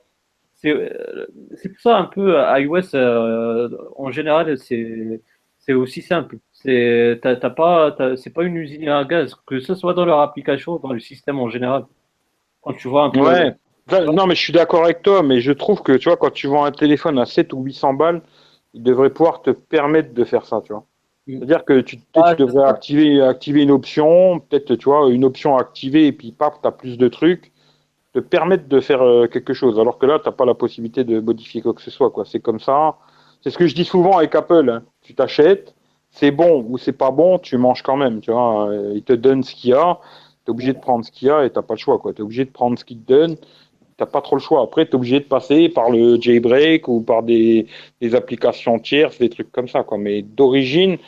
[0.56, 1.26] c'est euh,
[1.62, 6.38] pour ça un peu euh, iOS euh, en général, c'est aussi simple.
[6.52, 7.20] C'est
[7.56, 11.00] pas, c'est pas une usine à gaz, que ce soit dans leur application, dans le
[11.00, 11.84] système en général.
[12.62, 13.20] Quand tu vois un peu.
[13.20, 13.54] Ouais.
[14.12, 16.48] Non, mais je suis d'accord avec toi, mais je trouve que, tu vois, quand tu
[16.48, 18.20] vends un téléphone à 7 ou 800 balles,
[18.74, 20.84] il devrait pouvoir te permettre de faire ça, tu vois.
[21.26, 21.38] Mm.
[21.38, 25.56] C'est-à-dire que tu, Ah, tu devrais activer, activer une option, peut-être, tu vois, une option
[25.56, 27.52] activée, et puis paf, tu as plus de trucs,
[28.14, 29.80] te permettre de faire euh, quelque chose.
[29.80, 32.24] Alors que là, tu n'as pas la possibilité de modifier quoi que ce soit, quoi.
[32.26, 32.96] C'est comme ça.
[33.42, 34.70] C'est ce que je dis souvent avec Apple.
[34.70, 34.84] hein.
[35.02, 35.74] Tu t'achètes,
[36.10, 38.70] c'est bon ou c'est pas bon, tu manges quand même, tu vois.
[38.70, 40.00] Euh, Il te donne ce qu'il y a,
[40.44, 42.00] tu es obligé de prendre ce qu'il y a et tu pas le choix.
[42.04, 43.36] Tu es obligé de prendre ce qu'il te donne
[43.96, 44.62] t'as pas trop le choix.
[44.62, 47.66] Après, tu es obligé de passer par le jailbreak ou par des,
[48.00, 49.82] des applications tierces, des trucs comme ça.
[49.84, 49.98] Quoi.
[49.98, 50.98] Mais d'origine,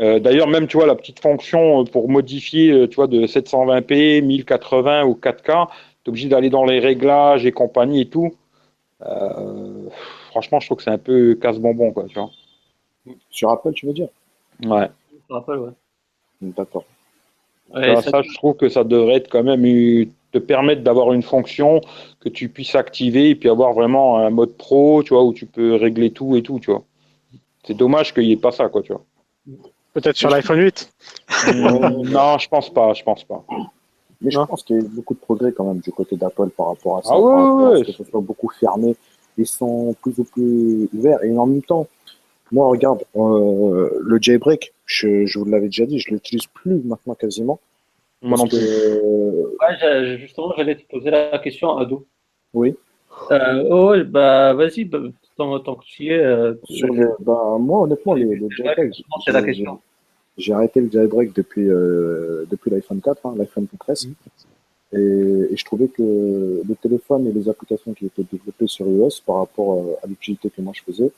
[0.00, 4.22] euh, d'ailleurs, même tu vois la petite fonction pour modifier, euh, tu vois, de 720p,
[4.22, 5.68] 1080 ou 4K,
[6.04, 8.34] tu es obligé d'aller dans les réglages et compagnie et tout.
[9.02, 9.88] Euh,
[10.30, 12.30] franchement, je trouve que c'est un peu casse-bonbon, quoi, tu vois.
[13.30, 14.08] Sur Apple, tu veux dire?
[14.64, 14.88] Ouais.
[15.12, 15.70] Je te rappelle, ouais.
[16.40, 16.84] D'accord.
[17.74, 20.08] Ouais, Ça, ça- ça, je trouve que ça devrait être quand même eu-
[20.38, 21.80] te permettre d'avoir une fonction
[22.20, 25.46] que tu puisses activer et puis avoir vraiment un mode pro, tu vois, où tu
[25.46, 26.84] peux régler tout et tout, tu vois.
[27.64, 29.04] C'est dommage qu'il n'y ait pas ça, quoi, tu vois.
[29.94, 30.92] Peut-être sur l'iPhone 8.
[31.54, 33.44] non, je pense pas, je pense pas.
[34.20, 34.46] Mais je Non.
[34.46, 36.98] pense qu'il y a eu beaucoup de progrès quand même du côté d'Apple par rapport
[36.98, 37.10] à ça.
[37.12, 38.96] Ah ouais, ouais, que ce soit beaucoup fermé.
[39.38, 41.22] Ils sont plus ou plus ouverts.
[41.24, 41.86] Et en même temps,
[42.52, 47.14] moi, regarde, euh, le jailbreak, je, je vous l'avais déjà dit, je l'utilise plus maintenant
[47.14, 47.58] quasiment.
[48.22, 48.58] Moi non plus.
[48.58, 52.06] que, Ouais, j'ai- justement, j'allais te poser la question, Ado.
[52.54, 52.74] Oui.
[53.30, 54.98] Euh, oh, bah, vas-y, bah,
[55.36, 56.18] tant, tant que tu y es.
[56.18, 58.74] euh, sur le, bah, moi, honnêtement, le, le c'est la
[59.40, 59.80] j'ai- question.
[60.38, 64.08] J'ai arrêté le jailbreak depuis, euh, depuis l'iPhone 4, hein, l'iPhone 13.
[64.92, 69.22] Et, et je trouvais que le téléphone et les applications qui étaient développées sur iOS
[69.26, 71.10] par rapport euh, à l'utilité que moi je faisais,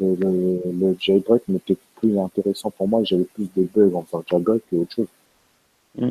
[0.00, 4.02] le, le, le jailbreak n'était plus intéressant pour moi et j'avais plus de bugs en
[4.02, 5.06] faisant jailbreak que autre chose.
[5.98, 6.08] Mm.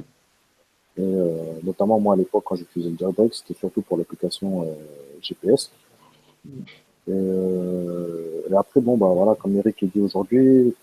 [1.00, 4.74] Et euh, notamment moi à l'époque quand j'utilisais le jailbreak, c'était surtout pour l'application euh,
[5.22, 5.72] GPS.
[6.46, 6.52] Et,
[7.10, 10.74] euh, et après, bon, bah voilà, comme Eric l'a dit aujourd'hui,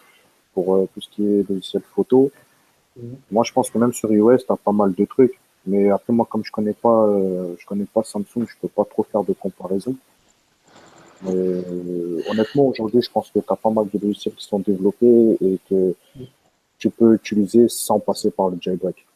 [0.52, 2.30] pour tout ce qui est logiciel photo,
[2.96, 3.16] Mhm.
[3.32, 5.38] moi je pense que même sur iOS, tu as pas mal de trucs.
[5.66, 7.08] Mais après, moi, comme je connais pas,
[7.58, 9.96] je connais pas Samsung, je peux pas trop faire de comparaison.
[11.22, 11.64] Mais
[12.30, 15.58] honnêtement, aujourd'hui, je pense que tu as pas mal de logiciels qui sont développés et
[15.68, 15.94] que
[16.84, 19.06] tu peux utiliser sans passer par le jailbreak.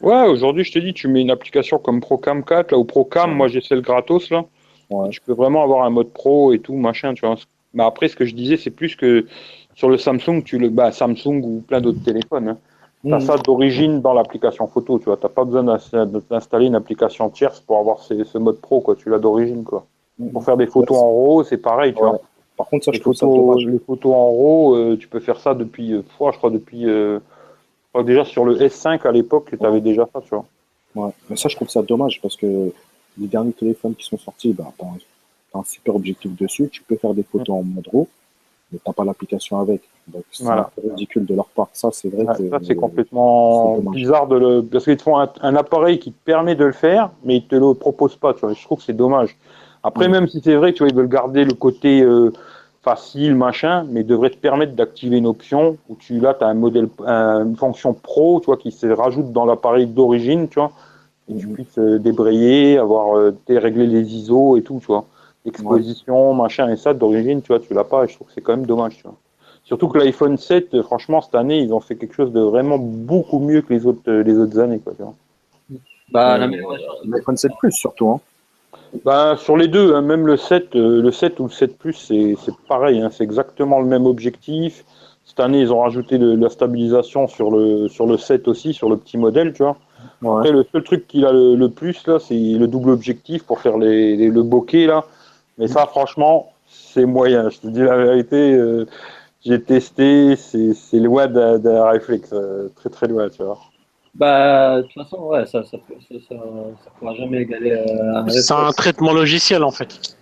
[0.00, 3.30] Ouais, aujourd'hui, je te dis, tu mets une application comme Procam 4, là, ou Procam,
[3.30, 3.36] Ouais.
[3.36, 4.44] moi j'ai celle gratos, là.
[4.88, 5.10] Ouais.
[5.10, 7.36] Tu peux vraiment avoir un mode pro et tout, machin, tu vois.
[7.74, 9.26] Mais après, ce que je disais, c'est plus que
[9.74, 12.58] sur le Samsung, tu le, bah, Samsung ou plein d'autres téléphones, hein.
[13.04, 13.20] T'as Mhm.
[13.20, 15.16] ça d'origine dans l'application photo, tu vois.
[15.18, 18.96] T'as pas besoin d'ins- d'installer une application tierce pour avoir ces- ce mode pro, quoi.
[18.96, 19.84] Tu l'as d'origine, quoi.
[20.32, 22.08] Pour faire des photos en RAW, c'est pareil, tu Ouais.
[22.08, 22.20] vois.
[22.58, 23.66] Par contre, ça, Les je trouve ça photos, dommage.
[23.66, 26.86] les photos en RAW, euh, tu peux faire ça depuis, euh, fois, je crois, depuis,
[26.86, 30.30] euh, je crois que déjà sur le S5 à l'époque, tu avais déjà ça, tu
[30.30, 30.44] vois.
[30.96, 31.12] Ouais.
[31.30, 32.72] Mais ça, je trouve ça dommage parce que
[33.16, 36.96] les derniers téléphones qui sont sortis, bah, tu as, un super objectif dessus, tu peux
[36.96, 38.08] faire des photos en mode RAW,
[38.72, 39.80] mais tu pas l'application avec.
[40.08, 40.70] Donc, c'est Voilà.
[40.82, 41.68] ridicule de leur part.
[41.72, 42.48] Ça, c'est vrai Ouais, que.
[42.50, 46.24] ça, c'est complètement bizarre de le, parce qu'ils te font un, un appareil qui te
[46.24, 48.52] permet de le faire, mais ils te le proposent pas, tu vois.
[48.52, 49.36] Je trouve que c'est dommage.
[49.88, 50.12] Après, Mm.
[50.12, 52.30] même si c'est vrai, tu vois, ils veulent garder le côté euh,
[52.82, 56.48] facile, machin, mais ils devraient te permettre d'activer une option où tu, là, tu as
[56.48, 60.58] un modèle, un- une fonction pro, tu vois, qui se rajoute dans l'appareil d'origine, tu
[60.60, 60.72] vois,
[61.30, 61.54] et tu Mhm.
[61.54, 65.04] puisses euh, débrayer, avoir, euh, régler les ISO et tout, tu vois.
[65.46, 68.42] Exposition, machin, et ça, d'origine, tu vois, tu l'as pas, et je trouve que c'est
[68.42, 69.14] quand même dommage, tu vois.
[69.64, 72.78] Surtout que l'iPhone 7, euh, franchement, cette année, ils ont fait quelque chose de vraiment
[72.78, 75.14] beaucoup mieux que les autres, les autres années, quoi, tu vois.
[76.10, 78.08] Bah, l'amélioration, L'iPhone 7 Plus, surtout.
[78.10, 78.20] Hein.
[79.04, 81.92] Ben, sur les deux, hein, même le 7, euh, le 7 ou le 7 Plus,
[81.94, 82.34] c'est
[82.68, 84.84] pareil, hein, c'est exactement le même objectif.
[85.24, 88.88] Cette année, ils ont rajouté le- la stabilisation sur le, sur le 7 aussi, sur
[88.88, 89.76] le petit modèle, tu vois.
[90.22, 90.30] Ouais.
[90.38, 93.60] Après, le seul truc qu'il a le, le plus, là, c'est le double objectif pour
[93.60, 95.04] faire les, les- le bokeh, là.
[95.58, 97.50] Mais ça, franchement, c'est moyen.
[97.50, 98.86] Je te dis la vérité, euh,
[99.44, 103.58] j'ai testé, c'est loin d'un d'un réflexe, euh, très très loin, tu vois.
[104.18, 106.34] Bah, de toute façon, ouais, ça, ça, ça, ça,
[106.84, 110.16] ça pourra jamais égaler euh, C'est un traitement logiciel en fait.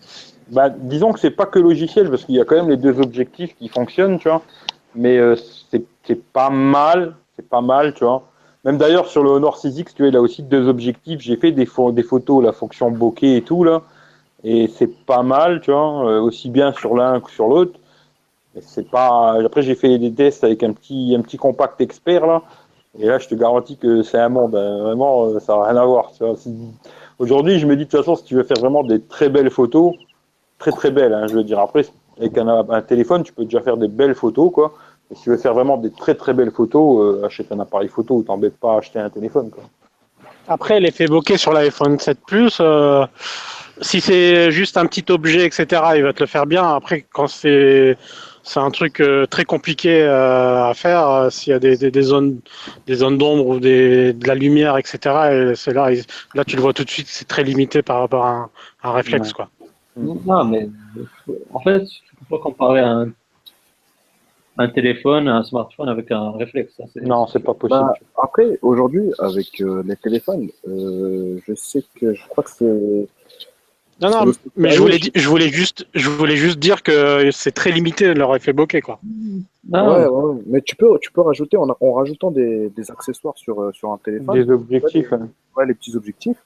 [0.49, 3.01] Bah, disons que c'est pas que logiciel, parce qu'il y a quand même les deux
[3.01, 4.43] objectifs qui fonctionnent, tu vois.
[4.95, 5.35] Mais euh,
[5.71, 8.23] c'est pas mal, c'est pas mal, tu vois.
[8.65, 11.21] Même d'ailleurs sur le Honor 6X, tu vois, il a aussi deux objectifs.
[11.21, 13.83] J'ai fait des photos, la fonction bokeh et tout là.
[14.45, 17.79] Et c'est pas mal, tu vois, euh, aussi bien sur l'un que sur l'autre.
[18.61, 19.39] C'est pas.
[19.45, 22.43] Après, j'ai fait des tests avec un petit, un petit compact expert là.
[22.99, 24.55] Et là, je te garantis que c'est un monde.
[24.55, 24.79] hein.
[24.83, 26.13] Vraiment, euh, ça n'a rien à voir.
[27.19, 29.51] Aujourd'hui, je me dis de toute façon, si tu veux faire vraiment des très belles
[29.51, 29.95] photos,
[30.59, 31.59] très très belles, hein, je veux dire.
[31.59, 31.85] Après,
[32.19, 34.75] avec un, téléphone, tu peux déjà faire des belles photos, quoi.
[35.11, 37.89] Et si tu veux faire vraiment des très très belles photos, euh, achète un appareil
[37.89, 39.65] photo ou t'embête pas à acheter un téléphone, quoi.
[40.49, 43.05] Après, l'effet bokeh sur l'iPhone 7 Plus, euh,
[43.81, 45.67] si c'est juste un petit objet, etc.,
[45.97, 46.75] il va te le faire bien.
[46.75, 47.97] Après, quand c'est
[48.47, 51.91] c'est un truc euh, très compliqué euh, à faire, euh, s'il y a des, des,
[51.91, 52.39] des zones
[52.87, 54.99] des zones d'ombre ou des, de la lumière, etc.,
[55.33, 55.91] et c'est là,
[56.35, 58.51] là, tu le vois tout de suite, c'est très limité par rapport à un,
[58.85, 59.35] un réflexe, Ouais.
[59.35, 59.51] quoi.
[59.97, 60.69] Non, mais
[61.53, 63.11] en fait, tu peux pas comparer un,
[64.59, 66.81] un téléphone, un smartphone avec un réflexe.
[67.03, 67.81] Non, c'est pas possible.
[67.81, 73.09] Bah, après, aujourd'hui, avec euh, les téléphones, euh, je sais que je crois que c'est.
[74.01, 77.53] Non, non, mais Ah je voulais, je voulais juste, je voulais juste dire que c'est
[77.53, 78.99] très limité leur effet bokeh, quoi.
[79.69, 80.43] Non, Ouais, ouais, ouais.
[80.47, 83.91] mais tu peux, tu peux rajouter en, en rajoutant des, des accessoires sur, euh, sur
[83.93, 85.13] un téléphone, Des objectifs.
[85.15, 85.29] hein.
[85.57, 86.37] ouais, les petits objectifs.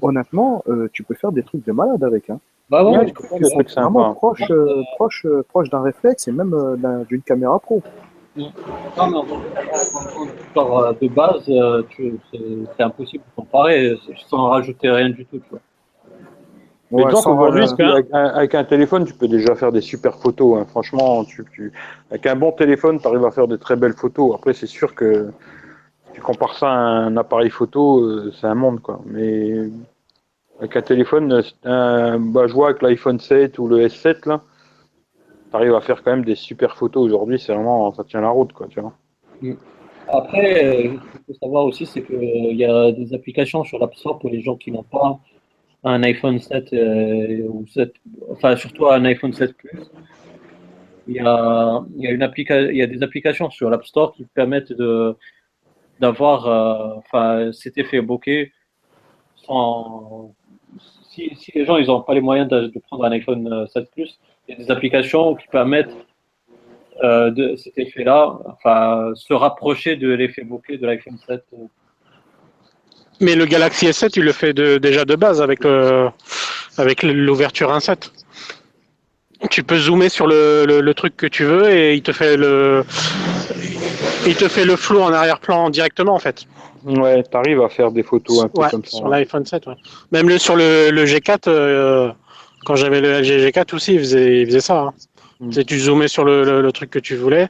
[0.00, 2.30] Honnêtement, euh, tu peux faire des trucs de malade avec.
[2.30, 2.38] Hein.
[2.70, 3.88] bah ouais, Ouais, tu peux faire des des- trucs sympas.
[3.88, 7.82] Vraiment proche, euh, proche, euh, proche d'un réflexe et même euh, d'un- d'une caméra pro.
[8.36, 8.50] Non,
[8.96, 9.16] mais
[10.60, 12.38] en- euh, de base, euh, tu- c'est
[12.76, 13.94] c'est impossible de comparer
[14.28, 15.38] sans rajouter rien du tout.
[15.38, 15.60] Tu vois.
[16.92, 19.72] Mais Ouais, disons sans, qu'aujourd'hui, euh, avec, un- avec un téléphone, tu peux déjà faire
[19.72, 20.58] des super photos.
[20.60, 20.66] hein.
[20.66, 21.72] Franchement, tu, tu-
[22.10, 24.34] avec un bon téléphone, tu arrives à faire de très belles photos.
[24.34, 25.30] Après, c'est sûr que
[26.12, 28.80] tu compares ça à un appareil photo, euh, c'est un monde.
[28.80, 29.00] quoi.
[29.06, 29.54] Mais
[30.58, 34.42] avec un téléphone, euh, un- bah, je vois avec l'iPhone 7 ou le S7, là,
[35.50, 37.04] tu arrives à faire quand même des super photos.
[37.06, 38.52] Aujourd'hui, c'est vraiment, ça tient la route.
[38.52, 38.92] Quoi, tu vois.
[40.08, 43.94] Après, euh, ce qu'il faut savoir aussi, c'est qu'il y a des applications sur l'App
[43.94, 45.18] Store pour les gens qui n'ont pas
[45.84, 47.92] un iPhone 7 euh, ou 7,
[48.30, 49.80] enfin surtout un iPhone 7 Plus.
[51.08, 54.14] Il y a, il y a une il y a des applications sur l'App Store
[54.14, 54.72] qui permettent
[56.00, 58.52] d'avoir euh, cet effet bokeh
[61.12, 64.18] si, les gens n'ont pas les moyens de, prendre un iPhone euh, 7 Plus,
[64.48, 65.94] il y a des applications qui permettent
[67.02, 71.44] euh, de cet effet-là, enfin, se rapprocher de l'effet bokeh de l'iPhone 7.
[73.22, 73.26] Euh.
[73.26, 76.08] Mais le Galaxy S7, il le fait de- déjà de base avec le,
[76.78, 78.10] avec l'ouverture 1.7.
[79.50, 82.36] Tu peux zoomer sur le, le, le truc que tu veux et il te fait
[82.36, 82.84] le,
[84.26, 86.44] il te fait le flou en arrière-plan directement en fait.
[86.84, 88.98] Ouais, tu arrives à faire des photos un peu Ouais, comme ça.
[88.98, 89.66] sur l'iPhone 7.
[89.66, 89.74] Ouais.
[90.12, 92.10] Même le, sur le, le G4, euh,
[92.64, 94.78] quand j'avais le LG G4 aussi, il faisait, il faisait ça.
[94.80, 94.92] hein.
[95.42, 95.50] Mm.
[95.64, 97.48] Tu zoomais sur le, le, le truc que tu voulais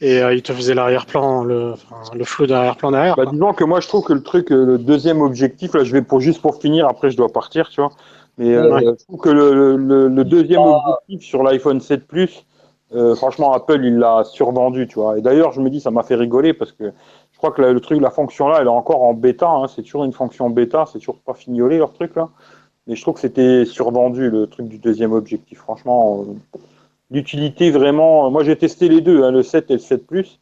[0.00, 3.14] et euh, il te faisait l'arrière-plan, le, enfin, le flou d'arrière-plan derrière.
[3.14, 5.92] Bah, disons que moi je trouve que le truc, euh, le deuxième objectif, là je
[5.92, 7.90] vais pour juste pour finir, après je dois partir, tu vois.
[8.38, 8.84] Mais euh, Ouais.
[8.84, 10.98] je trouve que le, le, le deuxième Ah.
[11.06, 12.46] objectif sur l'iPhone 7 Plus,
[12.94, 15.18] euh, franchement Apple il l'a survendu, tu vois.
[15.18, 16.84] Et d'ailleurs je me dis ça m'a fait rigoler parce que
[17.32, 19.66] je crois que la- le truc, la fonction là, elle est encore en bêta, hein,
[19.68, 22.30] c'est toujours une fonction bêta, c'est toujours pas fignolé leur truc là.
[22.86, 25.58] Mais je trouve que c'était survendu le truc du deuxième objectif.
[25.58, 26.24] Franchement,
[26.54, 26.58] euh,
[27.10, 28.30] l'utilité vraiment.
[28.30, 30.40] Moi j'ai testé les deux, hein, le 7 et le 7 Plus.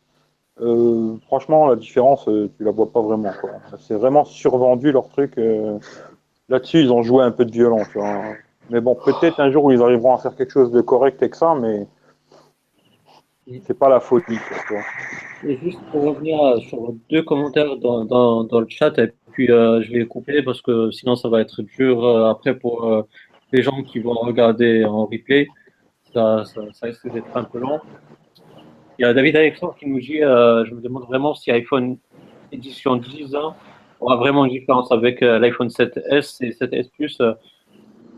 [0.60, 3.32] Euh, franchement, la différence, euh, tu la vois pas vraiment.
[3.78, 5.36] C'est vraiment survendu leur truc.
[5.38, 5.78] euh.
[6.48, 8.22] Là-dessus, ils ont joué un peu de tu vois.
[8.70, 11.34] Mais bon, peut-être un jour où ils arriveront à faire quelque chose de correct avec
[11.34, 11.86] ça, mais
[13.66, 14.24] c'est pas la folie.
[14.26, 14.82] quoi, tu vois.
[15.50, 16.38] Et juste pour revenir
[16.68, 20.90] sur deux commentaires dans, dans, dans le chat, et puis je vais couper parce que
[20.90, 23.04] sinon ça va être dur après pour
[23.52, 25.48] les gens qui vont regarder en replay.
[26.14, 26.44] Ça,
[26.82, 27.80] risque d'être un peu long.
[28.98, 31.98] Il y a David Alexandre qui nous dit euh, Je me demande vraiment si iPhone
[32.52, 33.56] édition 10 ans
[34.00, 37.20] aura vraiment une différence avec euh, l'iPhone 7S et 7S Plus.
[37.20, 37.32] Euh,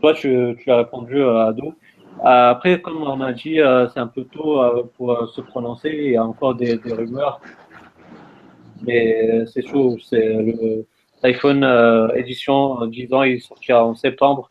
[0.01, 1.73] toi, tu, as répondu à dos.
[2.23, 3.59] Après, comme on a dit,
[3.93, 4.61] c'est un peu tôt
[4.95, 5.89] pour se prononcer.
[5.89, 7.41] Il y a encore des, rumeurs.
[8.85, 9.97] Mais c'est chaud.
[9.99, 10.35] C'est
[11.23, 11.63] l'iPhone
[12.15, 14.49] édition euh, 10 ans, il sortira en septembre.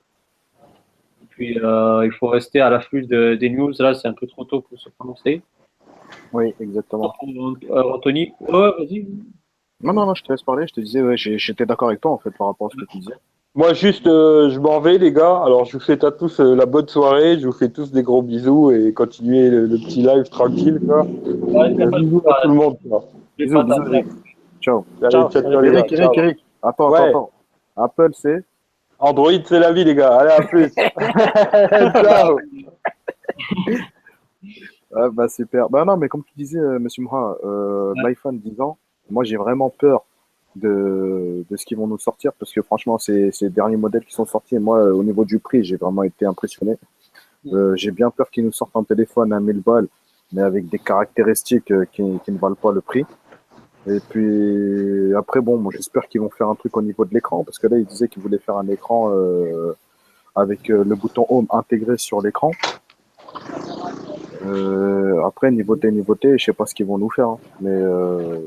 [1.36, 3.70] Puis, euh, il faut rester à l'affût de- des news.
[3.78, 5.42] Là, c'est un peu trop tôt pour se prononcer.
[6.32, 7.12] Oui, exactement.
[7.70, 9.06] Euh, Anthony, ouais, vas-y.
[9.82, 10.66] Non, non, non, je te laisse parler.
[10.66, 12.90] Je te disais, ouais, j'étais d'accord avec toi en fait par rapport à ce que
[12.90, 13.12] tu disais.
[13.54, 15.42] Moi, juste, euh, je m'en vais, les gars.
[15.44, 17.38] Alors, je vous souhaite à tous euh, la bonne soirée.
[17.38, 20.80] Je vous fais tous des gros bisous et continuez le, le petit live tranquille.
[20.86, 21.02] Quoi.
[21.04, 22.76] Ouais, bisous à tout le monde.
[22.88, 23.04] Quoi.
[23.38, 24.08] Bisous, bisous.
[24.62, 24.84] Ciao.
[25.02, 25.30] Allez, Ciao.
[25.64, 25.92] Eric.
[25.92, 26.44] Eric, Eric.
[26.62, 26.98] Attends, Ouais.
[27.00, 27.30] attends,
[27.76, 27.84] attends.
[27.84, 28.44] Apple, c'est.
[28.98, 30.16] Android, c'est la vie, les gars.
[30.18, 30.70] Allez, à plus.
[32.02, 32.38] ciao.
[34.94, 35.68] Ah, bah, super.
[35.68, 38.02] Bah, non, mais comme tu disais, euh, monsieur Moura, euh, Ouais.
[38.04, 38.78] l'iPhone 10 ans,
[39.10, 40.04] moi, j'ai vraiment peur
[40.54, 44.14] de, de ce qu'ils vont nous sortir parce que franchement, ces, ces derniers modèles qui
[44.14, 46.78] sont sortis, moi, au niveau du prix, j'ai vraiment été impressionné.
[47.52, 49.88] Euh, j'ai bien peur qu'ils nous sortent un téléphone à 1000 balles,
[50.32, 53.04] mais avec des caractéristiques euh, qui, qui ne valent pas le prix.
[53.88, 57.58] Et puis après, bon, j'espère qu'ils vont faire un truc au niveau de l'écran parce
[57.58, 59.76] que là, ils disaient qu'ils voulaient faire un écran euh,
[60.34, 62.50] avec euh, le bouton Home intégré sur l'écran.
[64.44, 68.38] Euh, après, niveauté, niveauté, je sais pas ce qu'ils vont nous faire, hein, mais euh,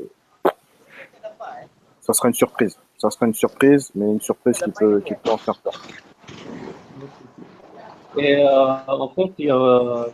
[2.00, 2.78] ça sera une surprise.
[2.96, 5.82] Ça sera une surprise, mais une surprise qui peut, qui peut en faire peur.
[8.16, 10.06] Et en fait, il y a,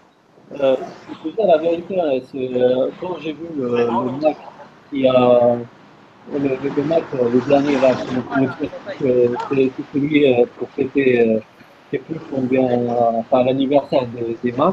[0.52, 2.20] je la vérité, hein,
[3.00, 4.36] quand j'ai vu le, le Mac,
[4.92, 5.56] il y a
[6.32, 11.40] le, le, euh, le dernier là, c'est c'est celui euh, pour fêter, euh,
[11.92, 14.58] je sais plus combien, euh, enfin l'anniversaire des, des.
[14.58, 14.72] Euh,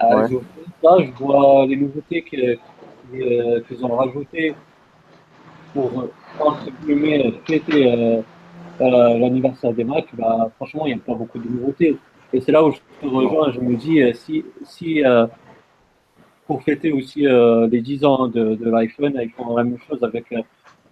[0.00, 0.28] Ouais.
[0.28, 0.42] je vois
[0.98, 4.54] ça, je vois les nouveautés qu'ils ont rajoutées
[5.74, 8.20] pour euh, entre guillemets fêter euh,
[8.80, 11.96] euh, l'anniversaire des Mac, bah, franchement, il n'y a pas beaucoup de nouveautés.
[12.32, 15.26] Et c'est là où je te rejoins, je me dis, euh, si, si euh,
[16.48, 20.02] pour fêter aussi euh, les 10 ans de, de l'iPhone, ils font la même chose
[20.02, 20.42] avec euh,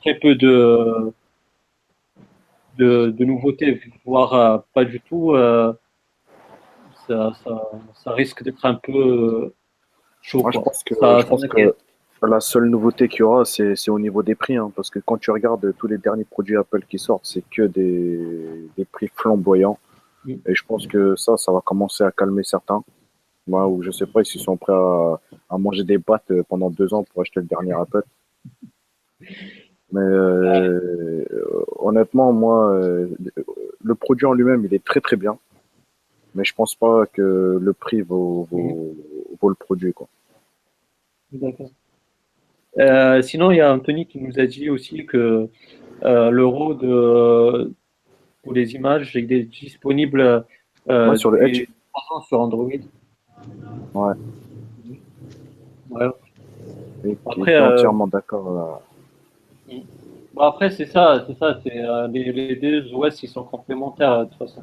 [0.00, 1.12] très peu de,
[2.78, 5.34] de, de nouveautés, voire euh, pas du tout,
[7.08, 7.62] ça, ça,
[7.94, 9.52] ça risque d'être un peu
[10.20, 10.42] chaud.
[10.42, 11.76] Moi, je pense que, Ça- je ça pense m'inquiète.
[12.20, 14.56] que la seule nouveauté qu'il y aura, c'est au niveau des prix.
[14.56, 17.62] Hein, parce que quand tu regardes tous les derniers produits Apple qui sortent, c'est que
[17.62, 19.78] des, des prix flamboyants.
[20.24, 20.32] Mm.
[20.46, 22.82] Et je pense que ça, ça va commencer à calmer certains.
[23.46, 25.20] Moi, ou je sais pas s'ils sont prêts à,
[25.50, 28.02] à manger des battes euh, pendant deux ans pour acheter le dernier Apple.
[29.92, 31.24] Mais euh,
[31.78, 33.08] honnêtement, moi, euh,
[33.82, 35.38] le produit en lui-même, il est très très bien.
[36.34, 38.94] Mais je pense pas que le prix vaut, vaut,
[39.40, 39.92] vaut le produit.
[39.92, 40.08] Quoi.
[41.32, 41.70] D'accord.
[42.78, 45.48] Euh, sinon, il y a Anthony qui nous a dit aussi que
[46.02, 47.72] l'euro de
[48.42, 50.44] pour les images, est disponible
[50.86, 51.66] Ouais, sur le Edge.
[52.28, 52.70] sur Android.
[53.94, 54.14] Ouais.
[55.90, 56.06] Ouais.
[57.04, 58.52] Et Après, est euh, entièrement d'accord.
[58.52, 58.80] là.
[60.34, 64.12] Bon, après, c'est ça, c'est ça, c'est euh, les, les deux OS ils sont complémentaires
[64.12, 64.62] euh, de toute façon.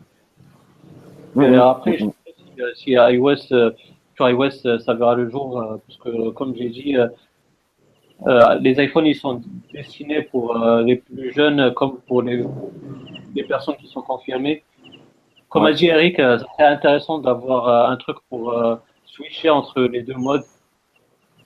[1.35, 1.53] Et Mhm.
[1.55, 2.11] après, je Mhm.
[2.25, 2.33] sais
[2.65, 3.71] pas si, si iOS, euh,
[4.15, 7.07] sur iOS, euh, ça verra le jour, euh, parce que euh, comme j'ai dit, euh,
[8.27, 9.41] euh, les iPhones ils sont
[9.73, 12.43] destinés pour euh, les plus jeunes euh, comme pour les,
[13.35, 14.63] les personnes qui sont confirmées.
[15.53, 15.69] Comme Ouais.
[15.69, 18.75] a dit Eric, euh, ça serait intéressant d'avoir euh, un truc pour euh,
[19.05, 20.43] switcher entre les deux modes.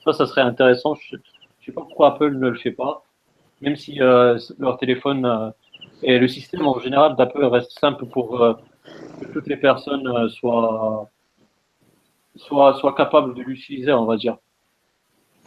[0.02, 0.94] Ça, ça serait intéressant.
[0.94, 1.20] Je ne
[1.64, 3.02] sais pas pourquoi Apple ne le fait pas,
[3.60, 5.50] même si euh, leur téléphone euh,
[6.02, 8.54] et le système en général d'Apple reste simple pour euh,
[9.20, 11.06] que toutes les personnes euh, soient,
[12.36, 14.38] soient, soient capables de l'utiliser, on va dire.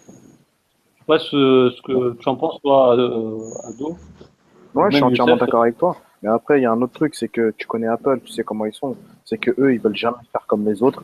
[0.07, 3.97] Je sais pas ce, ce que tu en penses, toi, euh, Ado.
[4.75, 5.97] Ouais, je suis entièrement d'accord avec toi.
[6.21, 8.43] Mais après, il y a un autre truc, c'est que tu connais Apple, tu sais
[8.43, 8.95] comment ils sont.
[9.25, 11.03] C'est que eux, ils veulent jamais faire comme les autres,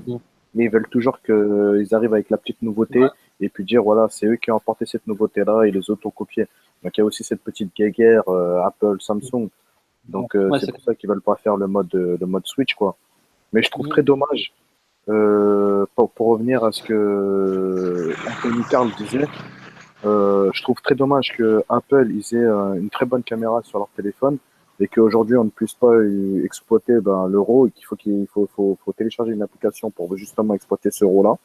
[0.53, 3.03] mais ils veulent toujours qu'ils arrivent avec la petite nouveauté
[3.39, 6.11] et puis dire voilà, c'est eux qui ont apporté cette nouveauté-là et les autres ont
[6.11, 6.47] copié.
[6.83, 9.49] Donc il y a aussi cette petite guéguerre euh, Apple, Samsung.
[10.07, 12.73] Donc euh, Ouais, c'est pour ça qu'ils veulent pas faire le mode le mode Switch
[12.73, 12.95] quoi.
[13.53, 14.53] Mais je trouve très dommage
[15.09, 19.27] euh, pour, pour revenir à ce que Anthony Carl disait.
[20.05, 23.79] Euh, je trouve très dommage que Apple ils aient euh, une très bonne caméra sur
[23.79, 24.37] leur téléphone
[24.79, 25.93] et qu'aujourd'hui on ne puisse pas
[26.43, 30.53] exploiter ben, l'euro et qu'il faut qu'il faut, faut, faut télécharger une application pour justement
[30.53, 31.35] exploiter ce euro là.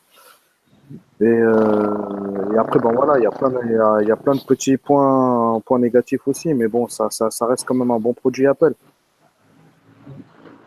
[1.21, 4.11] Et, euh, et après ben voilà, il y a plein de, il y a, y
[4.11, 7.75] a plein de petits points points négatifs aussi, mais bon ça, ça ça reste quand
[7.75, 8.75] même un bon produit Apple.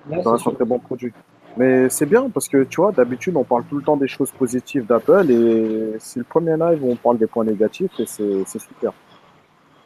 [0.10, 1.14] Ouais, Ça reste un très bon produit.
[1.58, 4.32] Mais c'est bien parce que tu vois, d'habitude, on parle tout le temps des choses
[4.32, 8.44] positives d'Apple et c'est le premier live où on parle des points négatifs et c'est
[8.46, 8.92] c'est super.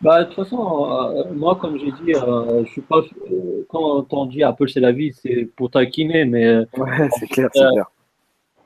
[0.02, 3.00] Bah, de toute façon, euh, moi, comme j'ai dit, euh, je suis pas.
[3.32, 7.28] euh, quand on dit Apple, c'est la vie, c'est pour taquiner, mais, euh, Ouais, c'est
[7.28, 7.91] clair, c'est Euh, clair.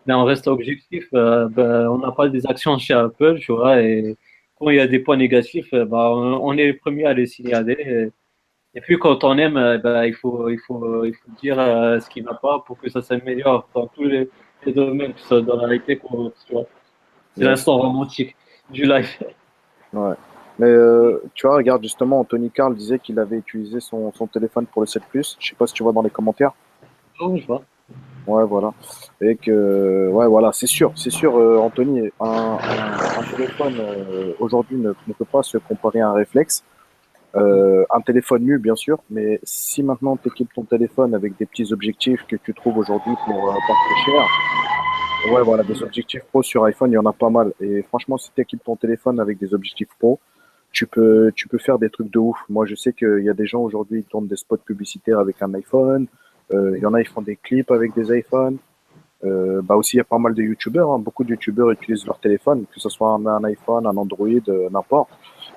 [0.06, 1.08] mais on reste objectif.
[1.16, 4.16] euh, ben, on n'a pas des actions chez Apple, tu vois, et
[4.60, 7.14] quand il y a des points négatifs, euh, bah, on, on est les premiers à
[7.14, 7.78] les signaler.
[7.80, 11.60] Et, et puis, quand on aime, euh, bah, il faut, il faut, il faut dire
[11.60, 14.30] euh, ce qui ne va pas pour que ça s'améliore dans tous les,
[14.68, 16.66] les domaines, que ce soit dans la réalité, qu'on- tu vois.
[17.36, 18.36] C'est l'instant romantique
[18.70, 19.10] du live.
[19.94, 20.14] Ouais.
[20.60, 24.66] Mais euh, tu vois, regarde justement, Anthony Carl disait qu'il avait utilisé son, son téléphone
[24.66, 25.36] pour le 7 Plus.
[25.40, 26.54] Je sais pas si tu vois dans les commentaires.
[27.20, 27.64] Oh, je vois.
[28.28, 28.74] Ouais, voilà.
[29.20, 34.34] Et que, ouais, voilà, c'est sûr, c'est sûr, euh, Anthony, un, un, un téléphone euh,
[34.40, 36.64] aujourd'hui ne, ne peut pas se comparer à un réflexe.
[37.36, 41.48] Euh, un téléphone nu, bien sûr, mais si maintenant tu équipes ton téléphone avec des
[41.48, 46.24] petits objectifs que tu trouves aujourd'hui pour euh, pas très cher, ouais, voilà, des objectifs
[46.26, 47.52] pro sur iPhone, il y en a pas mal.
[47.60, 50.20] Et franchement, si tu équipes ton téléphone avec des objectifs pro,
[50.74, 52.38] tu peux, tu peux faire des trucs de ouf.
[52.50, 55.42] Moi, je sais qu'il y a des gens aujourd'hui qui tournent des spots publicitaires avec
[55.42, 56.08] un iPhone.
[56.54, 58.58] Euh, il y en a, ils font des clips avec des iPhones.
[59.24, 60.92] Euh, bah aussi, il y a pas mal de YouTubeurs.
[60.92, 61.00] Hein.
[61.00, 65.10] Beaucoup de YouTubeurs utilisent leur téléphone, que ce soit un, iPhone, un Android, euh, n'importe.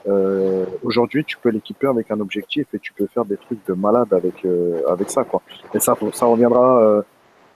[0.06, 3.72] Euh, aujourd'hui, tu peux l'équiper avec un objectif et tu peux faire des trucs de
[3.72, 5.42] malade avec euh, avec ça, quoi.
[5.74, 6.80] Et ça, ça reviendra.
[6.80, 7.02] Euh,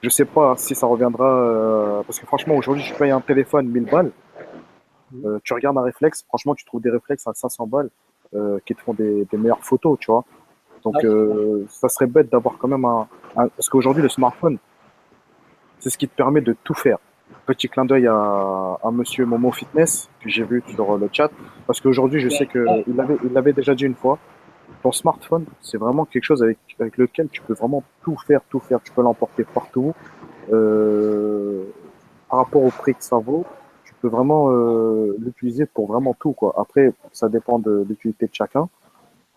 [0.02, 3.84] je sais pas si ça reviendra parce que franchement, aujourd'hui, je paye un téléphone 1000
[3.84, 4.10] balles.
[5.24, 7.90] Euh, tu regardes un réflexe, franchement, tu trouves des réflexes à 500 balles
[8.34, 10.24] euh, qui te font des, des meilleures photos, tu vois.
[10.84, 11.04] Donc, Ouais.
[11.04, 13.06] euh, ça serait bête d'avoir quand même un,
[13.36, 14.58] un- parce qu'aujourd'hui, le smartphone,
[15.80, 16.98] c'est ce qui te permet de tout faire.
[17.46, 18.14] Petit clin d'œil à,
[18.82, 21.30] à Monsieur Momo Fitness que j'ai vu sur le chat,
[21.66, 24.18] parce qu'aujourd'hui, je sais que il l'avait, il l'avait déjà dit une fois.
[24.82, 28.60] Ton smartphone, c'est vraiment quelque chose avec, avec lequel tu peux vraiment tout faire, tout
[28.60, 28.80] faire.
[28.82, 29.92] Tu peux l'emporter partout.
[30.52, 31.64] Euh,
[32.28, 33.44] par rapport au prix que ça vaut,
[34.00, 36.54] peux vraiment euh, l'utiliser pour vraiment tout, quoi.
[36.58, 38.68] Après, ça dépend de l'utilité de chacun,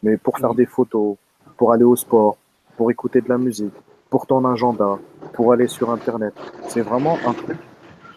[0.02, 1.16] mais pour faire des photos,
[1.58, 2.38] pour aller au sport,
[2.78, 3.74] pour écouter de la musique,
[4.10, 5.00] pour ton agenda,
[5.34, 6.34] pour aller sur Internet,
[6.68, 7.58] c'est vraiment un truc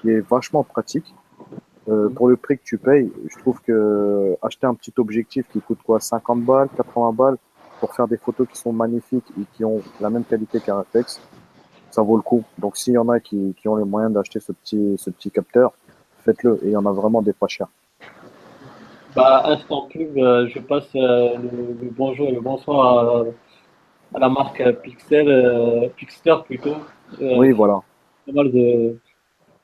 [0.01, 1.14] qui est vachement pratique.
[1.88, 5.61] Euh, pour le prix que tu payes, je trouve que acheter un petit objectif qui
[5.61, 7.36] coûte quoi 50 balles, 80 balles
[7.78, 11.20] pour faire des photos qui sont magnifiques et qui ont la même qualité qu'un réflexe,
[11.90, 12.42] ça vaut le coup.
[12.59, 15.30] Donc s'il y en a qui, qui ont les moyens d'acheter ce petit, ce petit
[15.30, 15.74] capteur,
[16.26, 16.52] faites-le.
[16.62, 17.68] Et il y en a vraiment des pas chers.
[19.14, 21.50] Bah, instant pub, euh, je passe euh, le,
[21.82, 23.24] le bonjour et le bonsoir à,
[24.14, 26.76] à la marque Pixel, euh, Pixter plutôt.
[27.20, 27.80] Oui, voilà.
[28.26, 28.98] Pas mal de,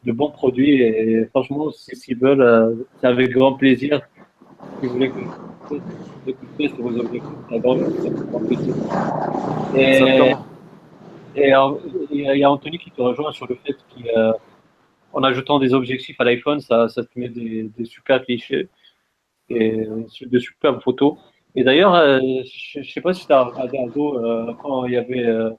[0.07, 4.01] de bons produits et franchement, si- s'ils veulent, euh, c'est avec grand plaisir.
[4.81, 5.21] Si vous voulez que
[6.69, 7.23] sur vos objectifs.
[9.75, 10.35] Et,
[11.35, 13.77] il y a- Anthony qui te rejoint sur le fait
[15.13, 18.69] qu'en ajoutant des objectifs à l'iPhone, ça, ça te met des, des super clichés
[19.49, 19.87] et
[20.21, 21.17] de superbes photos.
[21.55, 22.19] Et d'ailleurs, euh,
[22.73, 25.51] je ne sais pas si tu as regardé Aldo euh, quand il y avait euh,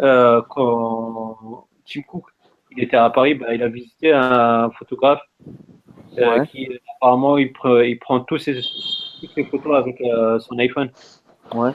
[0.00, 2.24] euh, quand Tim Cook
[2.72, 5.22] il était à Paris, bah, il a visité un photographe
[6.18, 6.46] euh, Ouais.
[6.46, 8.60] qui apparemment il, pre- il prend tous ses,
[9.20, 10.90] toutes ses photos avec euh, son iPhone.
[11.54, 11.70] Ouais.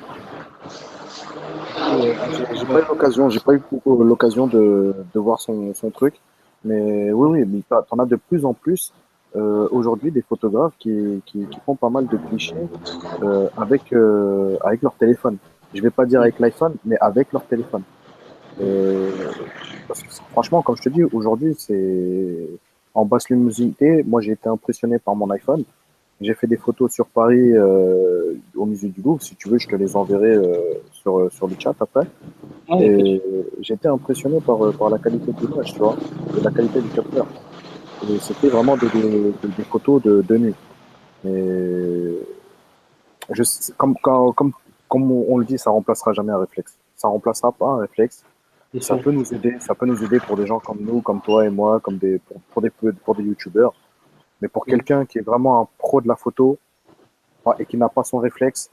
[2.53, 6.15] J'ai pas eu l'occasion, j'ai pas eu l'occasion de, de voir son, son truc,
[6.63, 8.93] mais oui, oui, mais t'en as de plus en plus
[9.35, 12.53] euh, aujourd'hui des photographes qui, qui, qui font pas mal de clichés
[13.23, 15.37] euh, avec euh, avec leur téléphone.
[15.73, 17.83] Je vais pas dire avec l'iPhone, mais avec leur téléphone.
[19.87, 22.49] Parce que franchement, comme je te dis, aujourd'hui, c'est
[22.93, 24.03] en basse luminosité.
[24.03, 25.63] Moi, j'ai été impressionné par mon iPhone.
[26.21, 29.21] J'ai fait des photos sur Paris euh, au musée du Louvre.
[29.21, 32.05] Si tu veux, je te les enverrai euh, sur, sur le chat après.
[32.69, 33.21] Ah, Et
[33.73, 35.95] été impressionné par, euh, par la qualité de l'image, tu vois,
[36.37, 37.25] et la qualité du capteur.
[38.09, 40.55] Et c'était vraiment des, des, des- photos de, de nuit.
[41.25, 42.19] Et
[43.31, 43.43] je,
[43.77, 44.51] comme, quand- comme,
[44.87, 46.77] comme on le dit, ça remplacera jamais un réflexe.
[46.95, 48.23] Ça remplacera pas un réflexe.
[48.81, 51.45] Ça peut nous aider, ça peut nous aider pour des gens comme nous, comme toi
[51.45, 53.73] et moi, comme des, pour, pour des, pour des youtubeurs.
[54.41, 56.57] Mais pour quelqu'un qui est vraiment un pro de la photo
[57.59, 58.69] et qui n'a pas son réflexe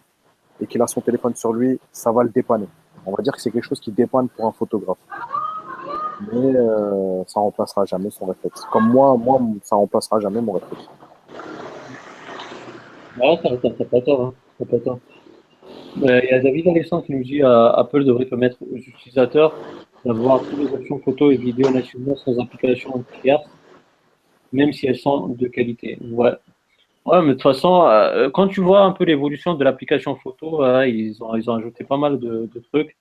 [0.61, 2.69] et qu'il a son téléphone sur lui, ça va le dépanner.
[3.07, 4.99] On va dire que c'est quelque chose qui dépanne pour un photographe.
[6.33, 8.63] Mais euh, ça remplacera jamais son réflexe.
[8.73, 10.89] Comme moi, moi, ça remplacera jamais mon réflexe.
[13.21, 14.21] Ouais, t'as t'as- t'as pas tort.
[14.23, 14.35] Hein.
[14.59, 14.99] T'as pas tort.
[16.03, 19.55] Euh, Il y a David Alexandre qui nous dit euh, Apple devrait permettre aux utilisateurs
[20.05, 23.45] d'avoir toutes les options photos et vidéos nationales sans application tierce,
[24.53, 25.99] même si elles sont de qualité.
[26.03, 26.33] Ouais.
[27.05, 30.63] Ouais, mais de toute façon, euh, quand tu vois un peu l'évolution de l'application photo,
[30.63, 32.97] euh, ils, ont, ils ont ajouté pas mal de, de trucs.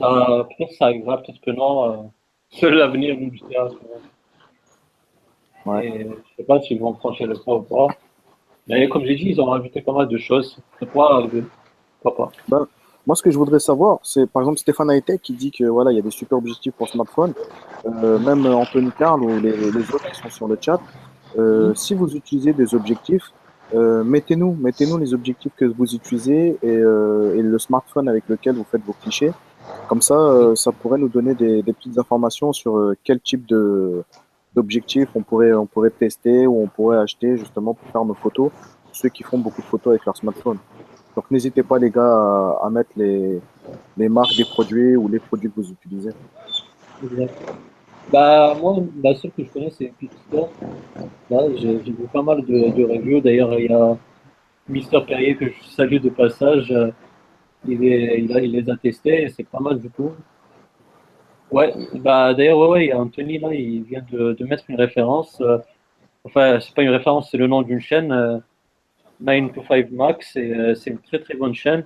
[0.00, 1.92] Euh, peut-être ça arrivera, peut-être que non.
[1.92, 1.96] Euh,
[2.50, 3.68] seul l'avenir nous dira.
[5.66, 5.86] Ouais.
[5.86, 7.88] Et je sais pas s'ils vont franchir le pas ou pas.
[8.68, 10.58] Mais comme j'ai dit, ils ont rajouté pas mal de choses.
[10.92, 11.44] Pourra arriver.
[12.02, 12.66] Pourquoi pas
[13.06, 15.92] Moi, ce que je voudrais savoir, c'est par exemple Stéphane Hightech qui dit que voilà,
[15.92, 17.34] il y a des super objectifs pour smartphone.
[17.86, 20.80] Euh, même Anthony Carl ou les, les autres qui sont sur le chat.
[21.38, 23.32] Euh, si vous utilisez des objectifs,
[23.74, 28.56] euh, mettez-nous, mettez-nous les objectifs que vous utilisez et, euh, et le smartphone avec lequel
[28.56, 29.32] vous faites vos clichés.
[29.88, 33.46] Comme ça, euh, ça pourrait nous donner des, des petites informations sur euh, quel type
[33.46, 34.02] de
[34.54, 38.50] d'objectifs on pourrait on pourrait tester ou on pourrait acheter justement pour faire nos photos.
[38.92, 40.58] Ceux qui font beaucoup de photos avec leur smartphone.
[41.16, 43.40] Donc n'hésitez pas les gars à, mettre les,
[43.96, 46.10] les marques des produits ou les produits que vous utilisez.
[48.12, 50.48] Bah, moi, la seule que je connais, c'est Pixar.
[51.30, 53.20] Là, j'ai vu pas mal de, reviews.
[53.22, 53.96] D'ailleurs, il y a
[54.68, 56.70] Mister Perrier que je salue de passage.
[56.70, 56.90] euh,
[57.66, 60.12] Il, est, il, les a testés c'est pas mal du tout.
[61.50, 65.40] Ouais, bah d'ailleurs, ouais, ouais, Anthony là, il vient de, de mettre une référence.
[65.40, 65.58] euh,
[66.24, 68.12] enfin, c'est pas une référence, c'est le nom d'une chaîne.
[68.12, 68.38] euh,
[69.20, 71.84] 9 to 5 Max, c'est c'est une très très bonne chaîne.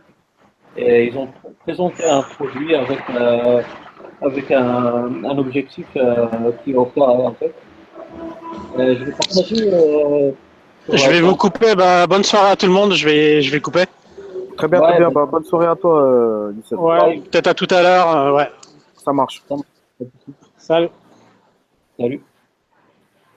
[0.76, 1.28] Et ils ont
[1.64, 3.60] présenté un produit avec, euh,
[4.22, 6.26] avec un, un objectif euh,
[6.62, 7.52] qui est offert en fait.
[8.78, 9.72] Euh, je vais partager.
[9.72, 10.30] euh,
[10.84, 11.74] sur Je vais la- vous couper.
[11.74, 12.92] Bah, bonne soirée à tout le monde.
[12.94, 13.84] Je vais, je vais couper.
[14.56, 15.08] Très bien, Ouais, très bien.
[15.08, 16.52] bah- Bah, bonne soirée à toi, euh.
[16.72, 18.16] Ouais, peut-être à tout à l'heure.
[18.16, 18.48] euh, ouais.
[18.96, 19.42] Ça marche.
[20.58, 20.88] Salut.
[21.98, 22.20] Salut.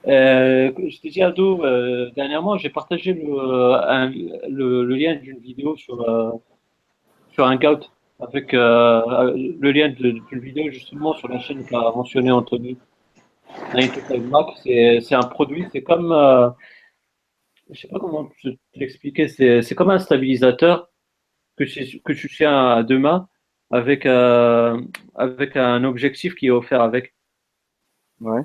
[0.08, 4.10] Euh, je t'ai dit, Aldo, euh, dernièrement, j'ai partagé le, euh,
[4.50, 6.32] le, le lien d'une vidéo sur, euh,
[7.32, 7.90] sur Hangout
[8.20, 12.78] avec euh, le lien d'une vidéo justement sur la chaîne qu'a mentionné Anthony.
[13.76, 16.50] 925 Mac, c'est un produit, c'est comme, euh,
[17.70, 18.30] je sais pas comment
[18.76, 20.90] l'expliquer, c'est comme un stabilisateur
[21.58, 23.28] que tu, que tu tiens à deux mains
[23.70, 27.14] avec, avec un objectif qui est offert avec.
[28.22, 28.42] Ouais.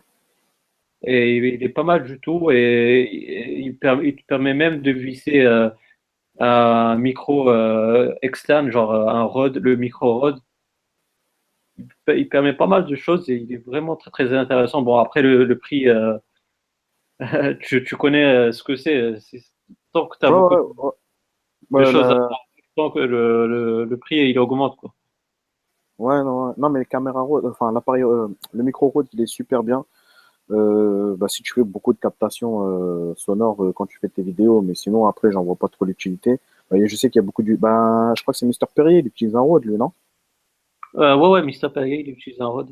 [1.05, 5.40] Et il est pas mal du tout et, il, il te permet même de visser
[5.42, 5.70] euh,
[6.40, 10.40] un micro euh, externe, genre euh, un Rode, le micro Rode.
[11.76, 14.82] Il, pe- il permet pas mal de choses et il est vraiment très très intéressant.
[14.82, 16.16] Bon, après le, le prix, euh,
[17.61, 19.14] tu, tu connais ce que c'est.
[19.92, 20.57] Tant que tu as beaucoup
[21.74, 22.38] de Ouais, choses à la- faire,
[22.76, 24.76] tant que le, le, le prix il augmente.
[24.76, 24.94] Quoi.
[25.99, 29.84] Ouais, non, non, mais RAW, enfin, l'appareil, le micro RAW, il est super bien.
[30.51, 34.22] Euh, bah, si tu fais beaucoup de captation euh, sonore euh, quand tu fais tes
[34.22, 36.38] vidéos, mais sinon, après, j'en vois pas trop l'utilité.
[36.70, 37.57] Bah, je sais qu'il y a beaucoup du.
[37.57, 39.92] Ben, je crois que c'est Mister Perry, il utilise un Rode, lui, non?
[40.96, 41.68] Euh, ouais, ouais, Mr.
[41.72, 42.68] Perrier, il utilise un Rode.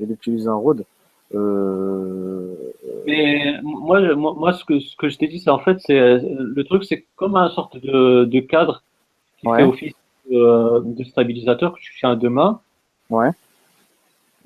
[0.00, 0.84] Il utilise un Rode.
[3.06, 6.18] Mais moi, moi, moi, ce que, ce que je t'ai dit, c'est en fait, c'est
[6.20, 8.82] le truc, c'est comme un sorte de, de cadre
[9.38, 9.58] qui Ouais.
[9.58, 9.94] fait office
[10.30, 12.60] de, de stabilisateur que tu tiens à deux mains.
[13.08, 13.30] Ouais.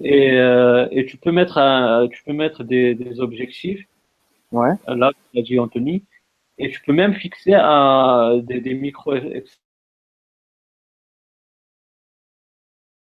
[0.03, 3.87] Et, euh, et tu peux mettre, un, tu peux mettre des, des objectifs,
[4.51, 4.71] ouais.
[4.89, 6.05] là, comme l'a dit Anthony,
[6.59, 9.15] et tu peux même fixer un, des, des micros.
[9.15, 9.59] ex-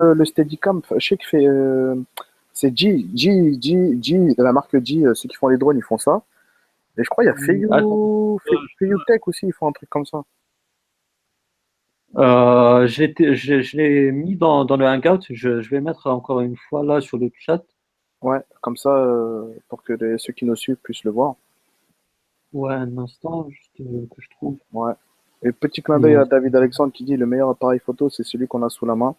[0.03, 1.47] Euh, le Steadicam, je sais qu'il fait.
[1.47, 1.95] euh,
[2.53, 5.77] c'est G, G, G, G, de la marque G, euh, ceux qui font les drones,
[5.79, 6.23] ils font ça.
[6.99, 8.37] Et je crois qu'il y a Feiyu, Attends.
[8.45, 10.23] Fei- Feiyu Tech aussi, ils font un truc comme ça.
[12.17, 13.05] Euh, je,
[13.63, 17.01] je l'ai mis dans, dans le Hangout, je, je vais mettre encore une fois là
[17.01, 17.63] sur le chat.
[18.23, 21.35] Ouais, comme ça, euh, pour que les- ceux qui nous suivent puissent le voir.
[22.53, 24.57] Ouais, un instant, juste euh, que je trouve.
[24.73, 24.93] Ouais.
[25.43, 26.25] Et petit clin d'œil à.
[26.25, 29.15] David Alexandre qui dit le meilleur appareil photo, c'est celui qu'on a sous la main.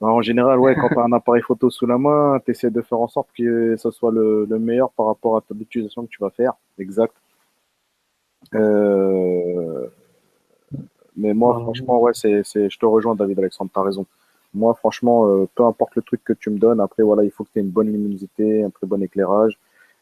[0.00, 2.70] Ben, en général, ouais, quand tu as un appareil photo sous la main, tu essaies
[2.70, 6.10] de faire en sorte que ce soit le, le meilleur par rapport à l'utilisation que
[6.10, 6.52] tu vas faire.
[6.78, 7.14] Exact.
[8.54, 9.86] Euh,
[11.16, 14.06] Mais moi, Ah, franchement, ouais, c'est, c'est, je te rejoins, David Alexandre, tu as raison.
[14.54, 17.44] Moi, franchement, euh, peu importe le truc que tu me donnes, après, voilà, il faut
[17.44, 19.58] que tu aies une bonne luminosité, un très bon éclairage.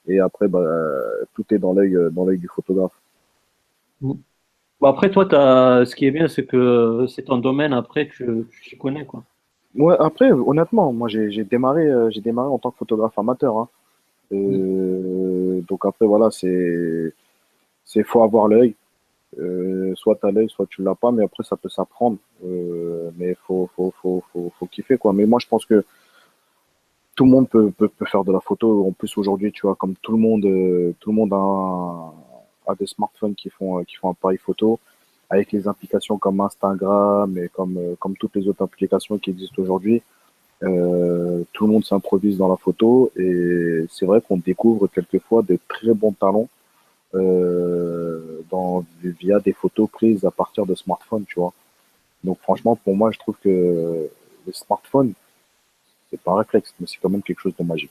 [0.07, 2.99] Et après, bah, euh, tout est dans l'œil, euh, dans l'œil du photographe.
[4.01, 4.17] Bon,
[4.83, 5.85] après, toi, t'as...
[5.85, 9.23] ce qui est bien, c'est que c'est ton domaine, après, tu, tu connais, quoi.
[9.75, 13.59] Ouais, après, honnêtement, moi j'ai démarré, euh, j'ai démarré en tant que photographe amateur.
[13.59, 13.69] Hein.
[14.33, 17.13] Euh, donc après, voilà, c'est,
[17.85, 18.75] c'est faut avoir l'œil.
[19.39, 22.19] Euh, soit t'as l'œil, soit tu l'as pas, mais après ça peut s'apprendre.
[22.45, 25.13] Euh, mais faut, faut, faut, faut, kiffer quoi.
[25.13, 25.85] Mais moi je pense que
[27.15, 28.87] tout le monde peut, peut, peut faire de la photo.
[28.87, 32.75] En plus aujourd'hui, tu vois, comme tout le monde, euh, tout le monde a, a
[32.75, 34.79] des smartphones qui font, qui font un appareil photo
[35.31, 40.03] avec les applications comme Instagram et comme, comme toutes les autres applications qui existent aujourd'hui.
[40.61, 45.93] Tout le monde s'improvise dans la photo et c'est vrai qu'on découvre quelquefois de très
[45.93, 46.49] bons talents
[47.15, 51.53] dans, via des photos prises à partir de smartphones, tu vois.
[52.25, 54.09] Donc franchement, pour moi, je trouve que
[54.47, 55.13] le smartphone,
[56.11, 57.91] c'est pas un réflexe, mais c'est quand même quelque chose de magique.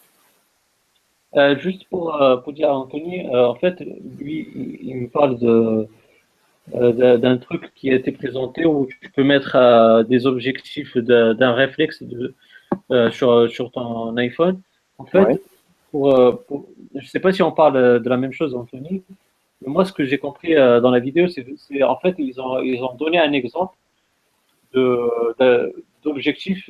[1.36, 3.80] Euh, juste pour, euh, pour dire à Anthony, euh, en fait,
[4.20, 5.88] lui, il, il me parle de,
[6.76, 11.53] euh, d'un- truc qui a été présenté où tu peux mettre euh, des objectifs d'un
[11.53, 12.34] réflexe de,
[12.91, 14.61] euh, sur, sur ton iPhone.
[14.97, 15.41] En fait, Ouais.
[15.94, 16.36] Euh,
[16.96, 19.04] je sais pas si on parle euh, de la même chose, Anthony,
[19.62, 21.46] mais moi, ce que j'ai compris euh, dans la vidéo, c'est
[21.84, 23.76] en fait, ils ont, ils ont donné un exemple
[24.74, 25.10] de,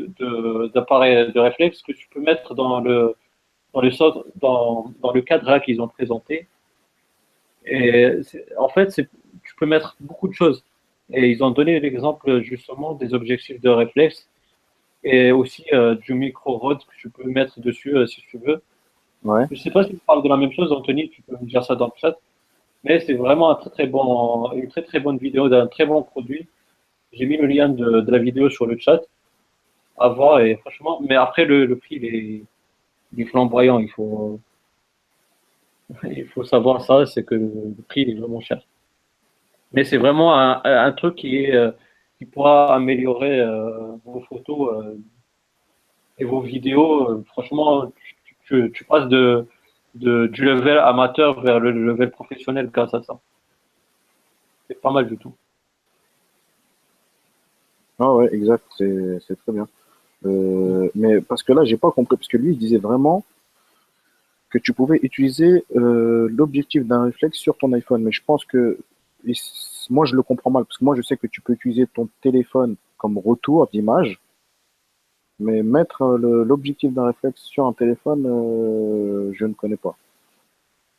[0.09, 3.15] de- d'appareil de réflexe que tu peux mettre dans le,
[3.74, 3.91] dans le,
[4.39, 6.47] dans, le cadre qu'ils ont présenté.
[7.65, 8.09] Et
[8.57, 8.88] en fait,
[9.43, 10.63] tu peux mettre beaucoup de choses.
[11.13, 14.30] Et ils ont donné l'exemple justement des objectifs de réflexe
[15.03, 15.65] et aussi
[16.03, 18.61] du micro-rod que tu peux mettre dessus si tu veux.
[19.24, 21.63] Je sais pas si tu parles de la même chose, Anthony, tu peux me dire
[21.63, 22.15] ça dans le chat.
[22.84, 26.03] Mais c'est vraiment un très, très bon, une très très bonne vidéo d'un très bon
[26.03, 26.47] produit.
[27.11, 29.01] J'ai mis le lien de, la vidéo sur le chat
[29.97, 32.43] à voir et franchement, mais après le, prix il est,
[33.18, 33.80] il flamboyant.
[33.80, 34.39] Il faut,
[36.03, 38.61] il faut savoir ça, c'est que le prix il est vraiment cher.
[39.74, 41.72] Mais c'est vraiment un, truc qui, est, euh,
[42.32, 44.97] pourra améliorer euh, vos photos euh,
[46.20, 47.24] et vos vidéos.
[47.26, 47.91] franchement,
[48.47, 49.45] tu, tu, passes de,
[49.95, 53.19] de, du level amateur vers le level professionnel grâce à ça.
[54.67, 55.33] C'est pas mal du tout.
[57.99, 59.67] Ah ouais, exact, c'est très bien.
[60.95, 63.23] mais parce que là, j'ai pas compris, parce que lui, il disait vraiment
[64.49, 68.03] que tu pouvais utiliser l'objectif d'un réflexe sur ton iPhone.
[68.03, 68.77] Mais je pense que
[69.89, 72.07] moi, je le comprends mal, parce que moi, je sais que tu peux utiliser ton
[72.21, 74.19] téléphone comme retour d'image,
[75.39, 79.95] mais mettre l'objectif d'un réflexe sur un téléphone, euh, je ne connais pas.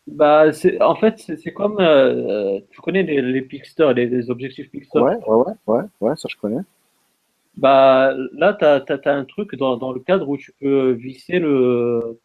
[0.06, 0.46] Bah,
[0.80, 5.00] en fait, c'est comme, euh, tu connais les, les Pixter, les, objectifs Pixter.
[5.00, 6.62] Ouais, ouais, ouais, ouais, ça je connais.
[7.56, 12.18] Bah, là, tu as, un truc dans, dans, le cadre où tu peux visser le,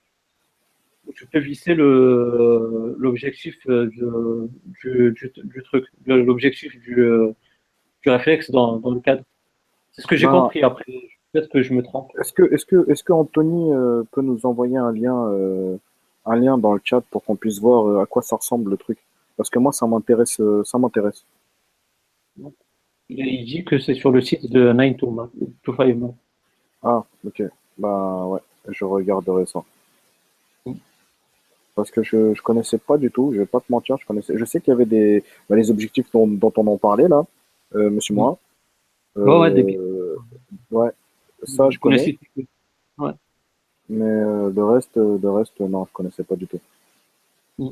[1.15, 7.35] tu peux visser l'objectif euh, du, du, du, truc, l'objectif du, euh,
[8.01, 9.23] du réflexe dans, dans le cadre.
[9.91, 10.63] C'est ce que j'ai compris.
[10.63, 10.85] Après,
[11.33, 12.11] peut-être que je me trompe.
[12.19, 15.17] Est-ce que est-ce que est-ce que Anthony euh, peut nous envoyer un lien
[16.25, 18.99] un lien dans le chat pour qu'on puisse voir à quoi ça ressemble le truc?
[19.35, 21.25] Parce que moi, ça m'intéresse ça m'intéresse.
[23.09, 25.99] Il dit que c'est sur le site de 9 to 5
[26.81, 27.43] Ah, ok.
[27.77, 29.63] Bah ouais, je regarderai ça
[31.75, 34.37] parce que je ne connaissais pas du tout, je vais pas te mentir, je connaissais.
[34.37, 37.23] Je sais qu'il y avait des bah, les objectifs dont, dont, on en parlait là,
[37.75, 38.37] euh, Monsieur Moi.
[39.17, 39.79] Euh, ouais, des...
[40.71, 40.89] ouais,
[41.45, 42.17] ça je connais.
[42.97, 43.11] Ouais.
[43.89, 46.59] Mais euh, le reste, le reste, non, je connaissais pas du tout.
[47.57, 47.69] Mm.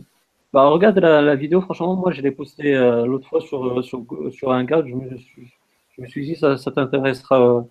[0.53, 3.82] Bah, regarde la, la, vidéo, franchement, moi je l'ai postée euh, l'autre fois sur, euh,
[3.82, 5.53] sur, sur un gars, je me suis,
[5.95, 7.65] je me suis dit ça, ça t'intéressera,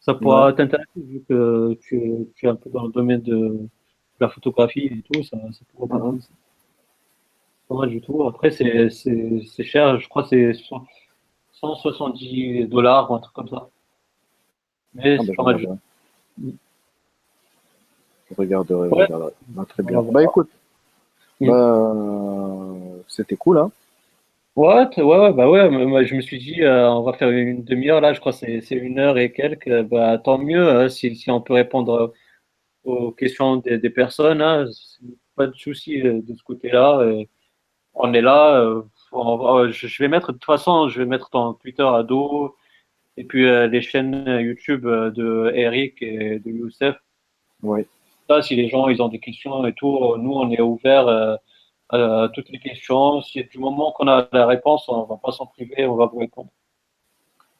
[0.00, 3.58] ça pourra t'intéresser vu que tu, tu es un peu dans le domaine de
[4.20, 6.20] la photographie et tout, ça, ça pourrait pas mal.
[7.68, 8.24] Pas mal du tout.
[8.24, 8.90] Après, c'est
[9.64, 10.52] cher, je crois que c'est
[11.52, 13.70] 170 dollars ou un truc comme ça.
[14.94, 15.78] Mais ah, c'est bah, pas mal.
[18.30, 19.04] Je regarderai, ouais.
[19.04, 19.32] regarderai.
[19.58, 20.02] Ah, très bien.
[20.02, 20.48] Bah écoute,
[21.40, 21.94] bah,
[23.08, 23.70] c'était cool, hein.
[24.56, 27.62] Ouais, ouais, ouais, bah ouais, moi je me suis dit, euh, on va faire une
[27.64, 31.14] demi-heure, là, je crois que c'est une heure et quelques, bah tant mieux, hein, si,
[31.16, 32.12] si on peut répondre
[32.84, 34.42] aux questions des, des personnes.
[34.42, 34.66] Hein.
[35.36, 37.00] Pas de souci euh, de ce côté-là.
[37.94, 38.60] On est là.
[38.60, 38.82] Euh,
[39.72, 42.56] je vais mettre, de toute façon, je vais mettre ton Twitter à dos
[43.20, 46.96] et puis euh, les chaînes YouTube de Eric et de Youssef.
[47.62, 47.86] Oui.
[48.28, 51.08] Ça, si les gens ils ont des questions et tout, nous on est ouvert
[51.90, 53.20] à toutes les questions.
[53.22, 56.18] Si du moment qu'on a la réponse, on va pas s'en priver, on va vous
[56.18, 56.50] répondre.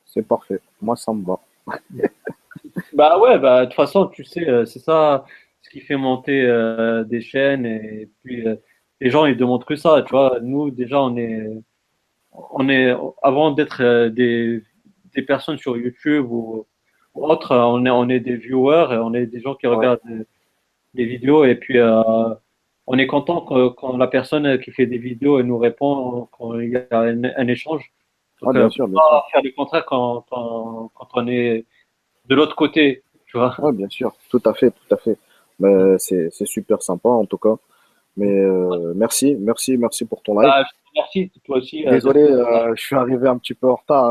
[0.04, 0.60] C'est parfait.
[0.80, 1.40] Moi, ça me va.
[2.92, 5.24] Bah ouais, bah de toute façon, tu sais, euh, c'est ça
[5.62, 8.56] ce qui fait monter euh, des chaînes et puis euh,
[9.00, 10.38] les gens ils demandent que ça, tu vois.
[10.42, 11.48] Nous déjà on est
[12.32, 14.62] on est avant d'être des,
[15.14, 16.66] des personnes sur YouTube ou,
[17.14, 20.00] autre, on est on est des viewers, et on est des gens qui regardent
[20.94, 21.78] des, vidéos et puis
[22.86, 26.76] on est content quand, la personne qui fait des vidéos nous répond quand il y
[26.76, 27.92] a un, échange.
[28.42, 31.64] Donc, bien sûr, bien pas faire le contraire quand, quand, quand on est
[32.26, 33.54] de l'autre côté, tu vois.
[33.58, 35.18] Oui, bien sûr, tout à fait, tout à fait.
[35.58, 37.56] Mais c'est super sympa en tout cas.
[38.16, 40.48] Mais euh, merci, merci, merci pour ton live.
[40.48, 40.64] Bah,
[40.94, 41.86] merci, toi aussi.
[41.86, 44.10] Euh, Désolé, euh, je suis arrivé un petit peu en retard.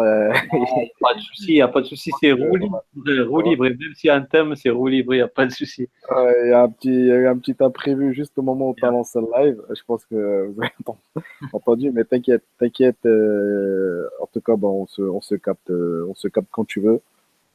[1.00, 2.84] pas de souci, il a pas de souci, c'est roue libre.
[3.28, 3.64] Roue libre.
[3.66, 5.88] même s'il y a un thème, c'est roue libre, il n'y a pas de souci.
[6.12, 8.86] Il y, a un petit, y a un petit imprévu juste au moment où tu
[8.86, 9.62] as lancé le live.
[9.70, 10.72] Je pense que vous avez
[11.54, 13.06] entendu, mais t'inquiète, t'inquiète.
[13.06, 17.02] en tout cas, bon, on, se, on, se capte, on se capte quand tu veux.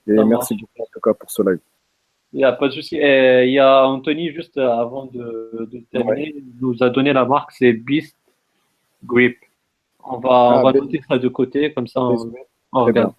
[0.07, 1.61] Et merci beaucoup en tout cas pour ce live.
[2.33, 2.97] Il n'y a pas de souci.
[2.97, 8.17] Il y a Anthony, juste avant de, terminer, nous a donné la marque, c'est Beast
[9.05, 9.37] Grip.
[10.07, 13.15] On va, on ah, va noter ça de côté, comme ça on, regarde.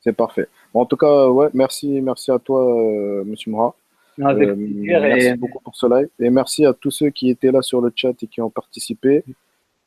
[0.00, 0.48] C'est parfait.
[0.72, 3.74] Bon, en tout cas, ouais, merci, merci à toi, euh, Monsieur Moura.
[4.18, 6.08] Euh, merci beaucoup pour ce live.
[6.18, 9.24] Et merci à tous ceux qui étaient là sur le chat et qui ont participé.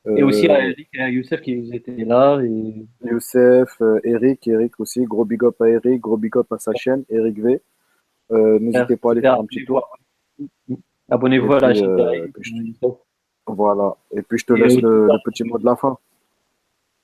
[0.05, 2.39] Et aussi à euh, Eric et à Youssef qui étaient là.
[2.41, 2.85] Et...
[3.05, 5.03] Youssef, euh, Eric, Eric aussi.
[5.03, 7.61] Gros big up à Eric, gros big up à sa chaîne, Eric V.
[8.31, 9.87] N'hésitez pas à aller faire un petit tour.
[11.09, 12.31] Abonnez-vous à la chaîne.
[13.53, 13.95] Voilà.
[14.11, 15.97] Et puis je te laisse le, petit mot de la fin.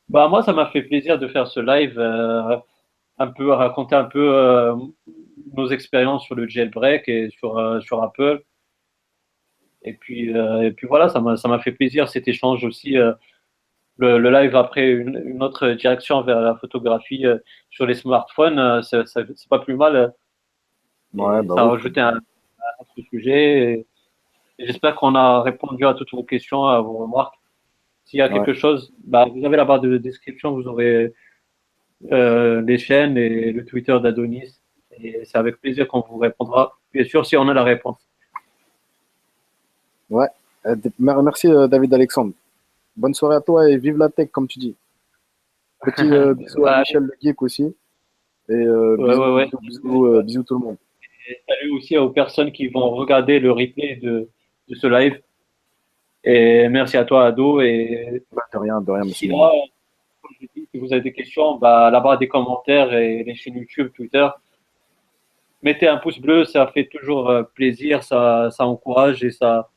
[0.10, 4.74] Bah moi, ça m'a fait plaisir de faire ce live, un peu raconter un peu
[5.54, 8.44] nos expériences sur le jailbreak et sur sur Apple.
[9.86, 12.98] Et puis, euh, et puis voilà, ça m'a fait plaisir cet échange aussi.
[12.98, 13.14] Euh,
[13.98, 17.38] le, live après une, autre direction vers la photographie euh,
[17.70, 20.14] sur les smartphones, c'est pas plus mal.
[21.14, 23.86] Ouais, bah ça a rajouté un, autre sujet.
[24.58, 27.36] J'espère qu'on a répondu à toutes vos questions, à vos remarques.
[28.06, 31.14] S'il y a quelque chose, bah, vous avez la barre de description, vous aurez
[32.12, 34.60] euh, les chaînes et le Twitter d'Adonis.
[34.98, 37.98] Et c'est avec plaisir qu'on vous répondra, bien sûr, si on a la réponse.
[40.10, 40.28] Ouais,
[40.68, 42.32] euh, merci euh, David Alexandre.
[42.96, 44.76] Bonne soirée à toi et vive la tech, comme tu dis.
[45.82, 46.04] Petit
[46.36, 47.76] bisou à Michel Le Geek aussi.
[48.48, 48.66] Et
[49.64, 50.78] bisous, bisous, tout le monde.
[51.28, 54.30] Et salut aussi aux personnes qui vont regarder le replay de,
[54.70, 55.22] de ce live.
[56.24, 57.62] Et merci à toi, Ado.
[57.62, 59.32] Et bah, de rien, de rien, monsieur.
[60.40, 64.28] si vous avez des questions, bah, là-bas des commentaires et les chaînes YouTube, Twitter,
[65.62, 69.70] mettez un pouce bleu, ça fait toujours euh, plaisir, ça, ça encourage et ça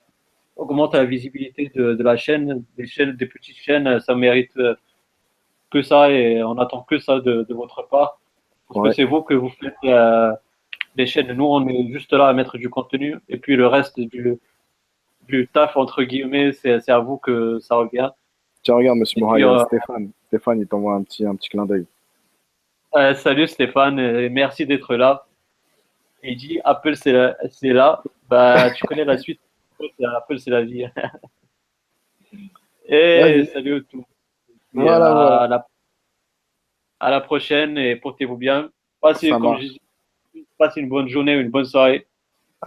[0.56, 2.64] augmente la visibilité de, de, la chaîne.
[2.76, 4.74] Des chaînes, des petites chaînes, ça mérite euh,
[5.70, 8.20] que ça et on attend que ça de, de votre part.
[8.68, 10.32] Parce que c'est vous que vous faites euh,
[10.96, 11.32] les chaînes.
[11.32, 14.38] Nous, on est juste là à mettre du contenu et puis le reste du,
[15.28, 18.10] du taf, entre guillemets, c'est à vous que ça revient.
[18.62, 20.10] Tiens, regarde, monsieur Moraille, euh, Stéphane.
[20.26, 21.86] Stéphane, il t'envoie un petit, un petit clin d'œil.
[22.96, 25.26] Euh, salut Stéphane, et merci d'être là.
[26.22, 28.02] Il dit Apple, c'est là.
[28.28, 29.40] Bah, tu connais la suite.
[30.16, 30.86] Apple, c'est la vie.
[32.86, 34.04] et salut à tous.
[34.72, 35.66] Voilà, à, La,
[37.00, 38.70] à, La, prochaine et portez-vous bien.
[39.00, 39.30] Passez,
[40.58, 42.06] passez une bonne journée, une bonne soirée.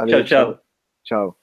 [0.08, 0.24] ciao.
[0.24, 0.56] Ciao.
[1.04, 1.36] ciao.